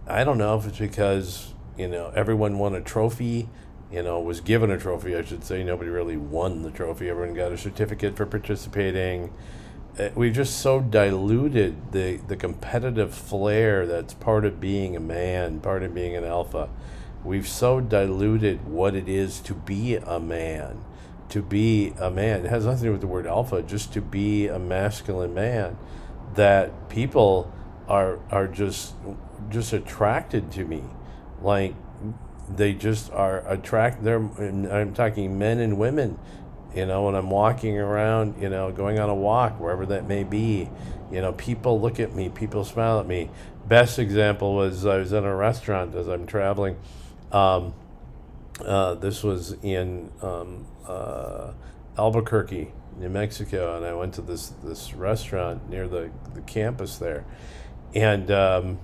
I 0.06 0.24
don't 0.24 0.38
know 0.38 0.56
if 0.56 0.66
it's 0.66 0.78
because, 0.78 1.54
you 1.76 1.88
know, 1.88 2.12
everyone 2.14 2.58
won 2.58 2.74
a 2.74 2.80
trophy, 2.80 3.48
you 3.90 4.02
know, 4.02 4.20
was 4.20 4.40
given 4.40 4.70
a 4.70 4.78
trophy, 4.78 5.16
I 5.16 5.24
should 5.24 5.44
say. 5.44 5.64
Nobody 5.64 5.90
really 5.90 6.16
won 6.16 6.62
the 6.62 6.70
trophy. 6.70 7.08
Everyone 7.08 7.34
got 7.34 7.52
a 7.52 7.58
certificate 7.58 8.16
for 8.16 8.26
participating 8.26 9.32
Uh, 9.98 10.10
we've 10.14 10.34
just 10.34 10.58
so 10.58 10.80
diluted 10.80 11.92
the 11.92 12.16
the 12.28 12.36
competitive 12.36 13.14
flair 13.14 13.86
that's 13.86 14.12
part 14.12 14.44
of 14.44 14.60
being 14.60 14.94
a 14.94 15.00
man, 15.00 15.58
part 15.60 15.82
of 15.82 15.94
being 15.94 16.14
an 16.14 16.24
alpha. 16.24 16.68
We've 17.24 17.48
so 17.48 17.80
diluted 17.80 18.66
what 18.66 18.94
it 18.94 19.08
is 19.08 19.40
to 19.40 19.54
be 19.54 19.96
a 19.96 20.20
man. 20.20 20.84
To 21.30 21.42
be 21.42 21.94
a 21.98 22.10
man. 22.10 22.44
It 22.44 22.50
has 22.50 22.66
nothing 22.66 22.80
to 22.80 22.84
do 22.88 22.92
with 22.92 23.00
the 23.00 23.06
word 23.06 23.26
alpha, 23.26 23.62
just 23.62 23.92
to 23.94 24.02
be 24.02 24.48
a 24.48 24.58
masculine 24.58 25.32
man. 25.32 25.78
That 26.34 26.90
people 26.90 27.50
are 27.88 28.18
are 28.30 28.46
just 28.46 28.94
just 29.48 29.72
attracted 29.72 30.52
to 30.52 30.66
me. 30.66 30.82
Like 31.40 31.74
they 32.54 32.74
just 32.74 33.10
are 33.12 33.48
attract 33.50 34.04
they're 34.04 34.18
I'm 34.18 34.92
talking 34.92 35.38
men 35.38 35.58
and 35.58 35.78
women 35.78 36.18
you 36.74 36.86
know, 36.86 37.04
when 37.04 37.14
I'm 37.14 37.30
walking 37.30 37.78
around, 37.78 38.40
you 38.40 38.48
know, 38.48 38.70
going 38.70 38.98
on 38.98 39.08
a 39.08 39.14
walk, 39.14 39.58
wherever 39.60 39.86
that 39.86 40.06
may 40.06 40.24
be, 40.24 40.68
you 41.10 41.20
know, 41.20 41.32
people 41.32 41.80
look 41.80 42.00
at 42.00 42.14
me, 42.14 42.28
people 42.28 42.64
smile 42.64 43.00
at 43.00 43.06
me. 43.06 43.30
Best 43.66 43.98
example 43.98 44.54
was 44.54 44.84
I 44.84 44.98
was 44.98 45.12
in 45.12 45.24
a 45.24 45.34
restaurant 45.34 45.94
as 45.94 46.08
I'm 46.08 46.26
traveling. 46.26 46.76
Um, 47.32 47.74
uh, 48.60 48.94
this 48.94 49.22
was 49.22 49.56
in 49.62 50.10
um, 50.22 50.66
uh, 50.86 51.52
Albuquerque, 51.98 52.72
New 52.98 53.08
Mexico, 53.08 53.76
and 53.76 53.84
I 53.84 53.92
went 53.94 54.14
to 54.14 54.22
this 54.22 54.52
this 54.64 54.94
restaurant 54.94 55.68
near 55.68 55.86
the, 55.88 56.10
the 56.34 56.40
campus 56.42 56.96
there, 56.96 57.24
and 57.94 58.30
um, 58.30 58.78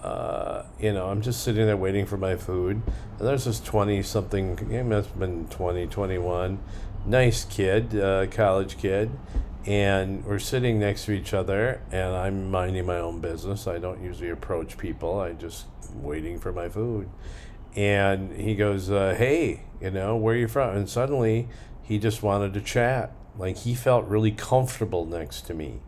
uh, 0.00 0.62
you 0.80 0.92
know 0.92 1.08
I'm 1.08 1.20
just 1.20 1.42
sitting 1.42 1.66
there 1.66 1.76
waiting 1.76 2.06
for 2.06 2.16
my 2.16 2.36
food, 2.36 2.82
and 3.18 3.28
there's 3.28 3.44
this 3.44 3.60
twenty 3.60 4.02
something, 4.02 4.58
it 4.70 4.84
must 4.84 5.10
have 5.10 5.18
been 5.18 5.46
20, 5.48 5.86
21 5.88 6.58
nice 7.06 7.44
kid, 7.44 7.98
uh, 7.98 8.26
college 8.26 8.78
kid, 8.78 9.10
and 9.66 10.24
we're 10.24 10.38
sitting 10.38 10.78
next 10.78 11.04
to 11.06 11.12
each 11.12 11.34
other, 11.34 11.82
and 11.90 12.14
I'm 12.16 12.50
minding 12.50 12.86
my 12.86 12.98
own 12.98 13.20
business. 13.20 13.66
I 13.66 13.78
don't 13.78 14.02
usually 14.02 14.30
approach 14.30 14.78
people. 14.78 15.20
I 15.20 15.32
just 15.32 15.66
waiting 15.94 16.38
for 16.38 16.52
my 16.52 16.68
food, 16.68 17.08
and 17.76 18.32
he 18.32 18.54
goes, 18.54 18.90
uh, 18.90 19.14
"Hey, 19.16 19.64
you 19.80 19.90
know, 19.90 20.16
where 20.16 20.36
you 20.36 20.48
from?" 20.48 20.76
And 20.76 20.88
suddenly, 20.88 21.48
he 21.82 21.98
just 21.98 22.22
wanted 22.22 22.54
to 22.54 22.60
chat. 22.60 23.12
Like 23.38 23.58
he 23.58 23.74
felt 23.74 24.06
really 24.06 24.32
comfortable 24.32 25.04
next 25.06 25.42
to 25.42 25.54
me, 25.54 25.80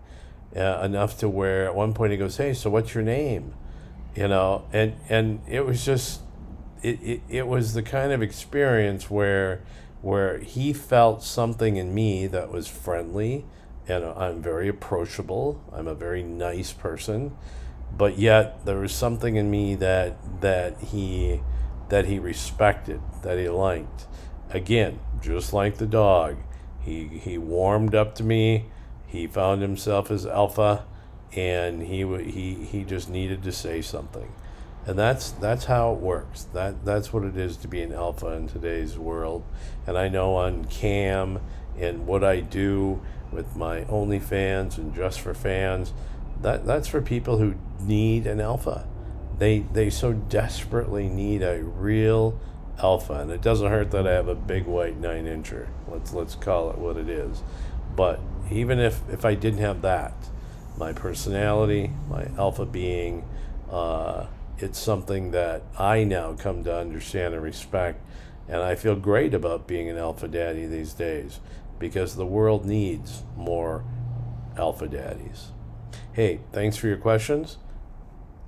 uh, 0.55 0.81
enough 0.83 1.19
to 1.19 1.29
where 1.29 1.67
at 1.67 1.75
one 1.75 1.95
point 1.95 2.13
he 2.13 2.19
goes, 2.19 2.37
"Hey, 2.37 2.55
so 2.55 2.71
what's 2.71 2.95
your 2.95 3.05
name?" 3.05 3.55
You 4.15 4.29
know, 4.29 4.65
and 4.73 4.95
and 5.09 5.41
it 5.49 5.65
was 5.65 5.85
just, 5.85 6.21
it, 6.83 7.01
it, 7.03 7.21
it 7.29 7.47
was 7.47 7.75
the 7.75 7.83
kind 7.83 8.13
of 8.13 8.23
experience 8.23 9.09
where 9.11 9.63
where 10.03 10.39
he 10.39 10.73
felt 10.73 11.23
something 11.23 11.77
in 11.77 11.95
me 11.95 12.27
that 12.27 12.51
was 12.51 12.67
friendly 12.67 13.45
and 13.89 14.05
I'm 14.05 14.41
very 14.41 14.69
approachable. 14.69 15.63
I'm 15.73 15.89
a 15.89 15.95
very 15.95 16.23
nice 16.23 16.73
person, 16.73 17.37
but 17.97 18.19
yet 18.19 18.65
there 18.65 18.79
was 18.79 18.93
something 18.93 19.37
in 19.37 19.51
me 19.51 19.75
that 19.77 20.17
that 20.41 20.79
he 20.79 21.41
that 21.89 22.07
he 22.07 22.19
respected, 22.19 23.01
that 23.23 23.39
he 23.39 23.49
liked. 23.49 24.07
Again, 24.51 25.01
just 25.21 25.53
like 25.53 25.79
the 25.79 25.87
dog, 25.87 26.37
he 26.81 27.09
he 27.09 27.37
warmed 27.37 27.95
up 27.95 28.15
to 28.17 28.23
me. 28.23 28.67
He 29.07 29.27
found 29.27 29.61
himself 29.61 30.11
as 30.11 30.25
alpha, 30.25 30.85
and 31.35 31.83
he 31.83 32.05
he 32.31 32.55
he 32.55 32.85
just 32.85 33.09
needed 33.11 33.43
to 33.43 33.53
say 33.53 33.83
something 33.83 34.33
and 34.87 34.99
that's 34.99 35.31
that's 35.33 35.67
how 35.67 35.93
it 35.93 36.01
works. 36.01 36.45
That 36.55 36.85
that's 36.85 37.13
what 37.13 37.25
it 37.25 37.37
is 37.37 37.57
to 37.59 37.69
be 37.69 37.83
an 37.83 37.93
alpha 37.93 38.29
in 38.29 38.49
today's 38.49 38.99
world. 38.99 39.45
And 39.87 39.99
I 39.99 40.09
know 40.09 40.35
on 40.37 40.65
Cam 40.65 41.41
and 41.79 42.07
what 42.07 42.25
I 42.25 42.41
do 42.41 43.01
with 43.31 43.57
my 43.57 43.83
OnlyFans 43.83 44.79
and 44.79 44.95
Just 44.95 45.21
for 45.21 45.35
Fans, 45.35 45.93
that 46.41 46.67
that's 46.67 46.89
for 46.89 47.01
people 47.01 47.39
who 47.39 47.55
need 47.81 48.27
an 48.27 48.41
alpha. 48.41 48.87
They 49.39 49.61
they 49.61 49.91
so 49.91 50.13
desperately 50.13 51.09
need 51.09 51.43
a 51.43 51.63
real 51.63 52.39
alpha, 52.79 53.15
and 53.15 53.31
it 53.31 53.43
doesn't 53.43 53.69
hurt 53.69 53.91
that 53.91 54.07
I 54.07 54.13
have 54.13 54.29
a 54.29 54.35
big 54.35 54.65
white 54.65 54.99
nine 54.99 55.27
incher. 55.27 55.69
Let's 55.89 56.13
let's 56.15 56.35
call 56.35 56.71
it 56.71 56.79
what 56.79 56.97
it 56.97 57.09
is. 57.09 57.43
But 57.95 58.21
even 58.51 58.79
if 58.79 59.03
if 59.11 59.27
I 59.27 59.35
didn't 59.35 59.61
have 59.61 59.83
that, 59.83 60.15
my 60.79 60.95
personality, 60.95 61.91
my 62.09 62.29
alpha 62.39 62.65
being. 62.65 63.29
Uh, 63.71 64.27
it's 64.63 64.79
something 64.79 65.31
that 65.33 65.63
I 65.79 66.05
now 66.05 66.35
come 66.35 66.65
to 66.65 66.77
understand 66.77 67.35
and 67.35 67.43
respect. 67.43 68.01
And 68.49 68.63
I 68.63 68.75
feel 68.75 68.97
great 68.97 69.35
about 69.35 69.67
being 69.67 69.89
an 69.89 69.97
alpha 69.97 70.29
daddy 70.29 70.67
these 70.67 70.93
days 70.93 71.41
because 71.79 72.17
the 72.17 72.27
world 72.27 72.67
needs 72.67 73.23
more 73.37 73.85
alpha 74.57 74.89
daddies. 74.89 75.53
Hey, 76.13 76.41
thanks 76.53 76.77
for 76.77 76.89
your 76.89 76.97
questions. 76.97 77.59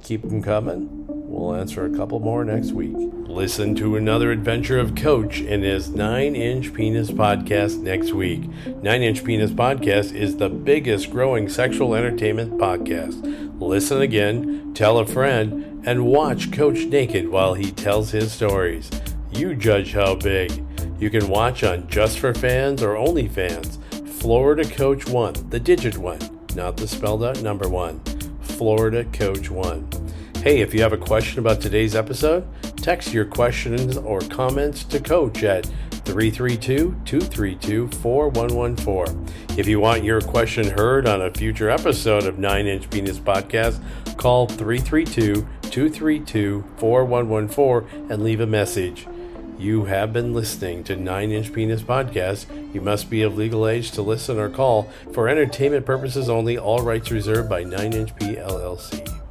Keep 0.03 0.22
them 0.22 0.42
coming. 0.42 1.05
We'll 1.07 1.55
answer 1.55 1.85
a 1.85 1.96
couple 1.96 2.18
more 2.18 2.44
next 2.44 2.72
week. 2.72 2.96
Listen 2.96 3.77
to 3.77 3.94
another 3.94 4.33
adventure 4.33 4.81
of 4.81 4.96
Coach 4.96 5.40
in 5.40 5.62
his 5.62 5.90
9 5.90 6.35
Inch 6.35 6.75
Penis 6.75 7.12
podcast 7.12 7.79
next 7.79 8.12
week. 8.12 8.48
9 8.66 9.03
Inch 9.03 9.25
Penis 9.25 9.53
podcast 9.53 10.12
is 10.12 10.38
the 10.38 10.48
biggest 10.48 11.11
growing 11.11 11.48
sexual 11.48 11.94
entertainment 11.94 12.59
podcast 12.59 13.42
listen 13.62 14.01
again, 14.01 14.75
tell 14.75 14.98
a 14.98 15.07
friend, 15.07 15.71
and 15.85 16.07
watch 16.07 16.53
Coach 16.53 16.85
naked 16.87 17.29
while 17.29 17.55
he 17.55 17.71
tells 17.73 18.11
his 18.11 18.33
stories. 18.33 18.90
You 19.33 19.55
judge 19.55 19.92
how 19.92 20.14
big. 20.14 20.64
You 20.99 21.11
can 21.11 21.29
watch 21.29 21.64
on 21.64 21.88
Just 21.88 22.18
for 22.18 22.33
Fans 22.35 22.83
or 22.83 22.95
OnlyFans. 22.95 23.79
Florida 24.09 24.64
Coach 24.64 25.09
1, 25.09 25.51
the 25.51 25.59
digit 25.59 25.99
one, 25.99 26.21
not 26.55 26.77
the 26.77 26.87
spelled 26.87 27.25
out 27.25 27.42
number 27.42 27.68
one. 27.68 28.01
Florida 28.42 29.05
Coach 29.07 29.51
1. 29.51 29.88
Hey, 30.37 30.61
if 30.61 30.73
you 30.73 30.83
have 30.83 30.92
a 30.92 30.99
question 30.99 31.40
about 31.40 31.61
today's 31.61 31.97
episode, 31.97 32.47
text 32.77 33.12
your 33.12 33.25
questions 33.25 33.97
or 33.97 34.21
comments 34.21 34.85
to 34.85 35.01
Coach 35.01 35.42
at 35.42 35.66
332 36.05 36.97
232 37.05 37.88
4114. 37.88 39.59
If 39.59 39.66
you 39.66 39.81
want 39.81 40.05
your 40.05 40.21
question 40.21 40.68
heard 40.68 41.07
on 41.07 41.23
a 41.23 41.31
future 41.31 41.71
episode 41.71 42.25
of 42.25 42.38
9 42.38 42.66
Inch 42.66 42.90
Penis 42.90 43.18
Podcast, 43.18 43.81
call 44.16 44.47
332 44.47 45.47
232 45.72 46.64
4114 46.76 48.11
and 48.11 48.22
leave 48.22 48.40
a 48.40 48.46
message. 48.46 49.06
You 49.58 49.87
have 49.87 50.12
been 50.12 50.35
listening 50.35 50.85
to 50.85 50.96
9 50.96 51.30
Inch 51.30 51.52
Penis 51.52 51.82
Podcast. 51.82 52.46
You 52.74 52.82
must 52.82 53.08
be 53.08 53.22
of 53.22 53.37
legal 53.37 53.66
age 53.66 53.90
to 53.92 54.02
listen 54.02 54.38
or 54.38 54.50
call. 54.50 54.90
For 55.12 55.28
entertainment 55.28 55.87
purposes 55.87 56.28
only, 56.28 56.58
all 56.58 56.82
rights 56.82 57.11
reserved 57.11 57.48
by 57.48 57.64
9 57.64 57.92
Inch 57.94 58.14
P 58.16 58.35
LLC. 58.37 59.21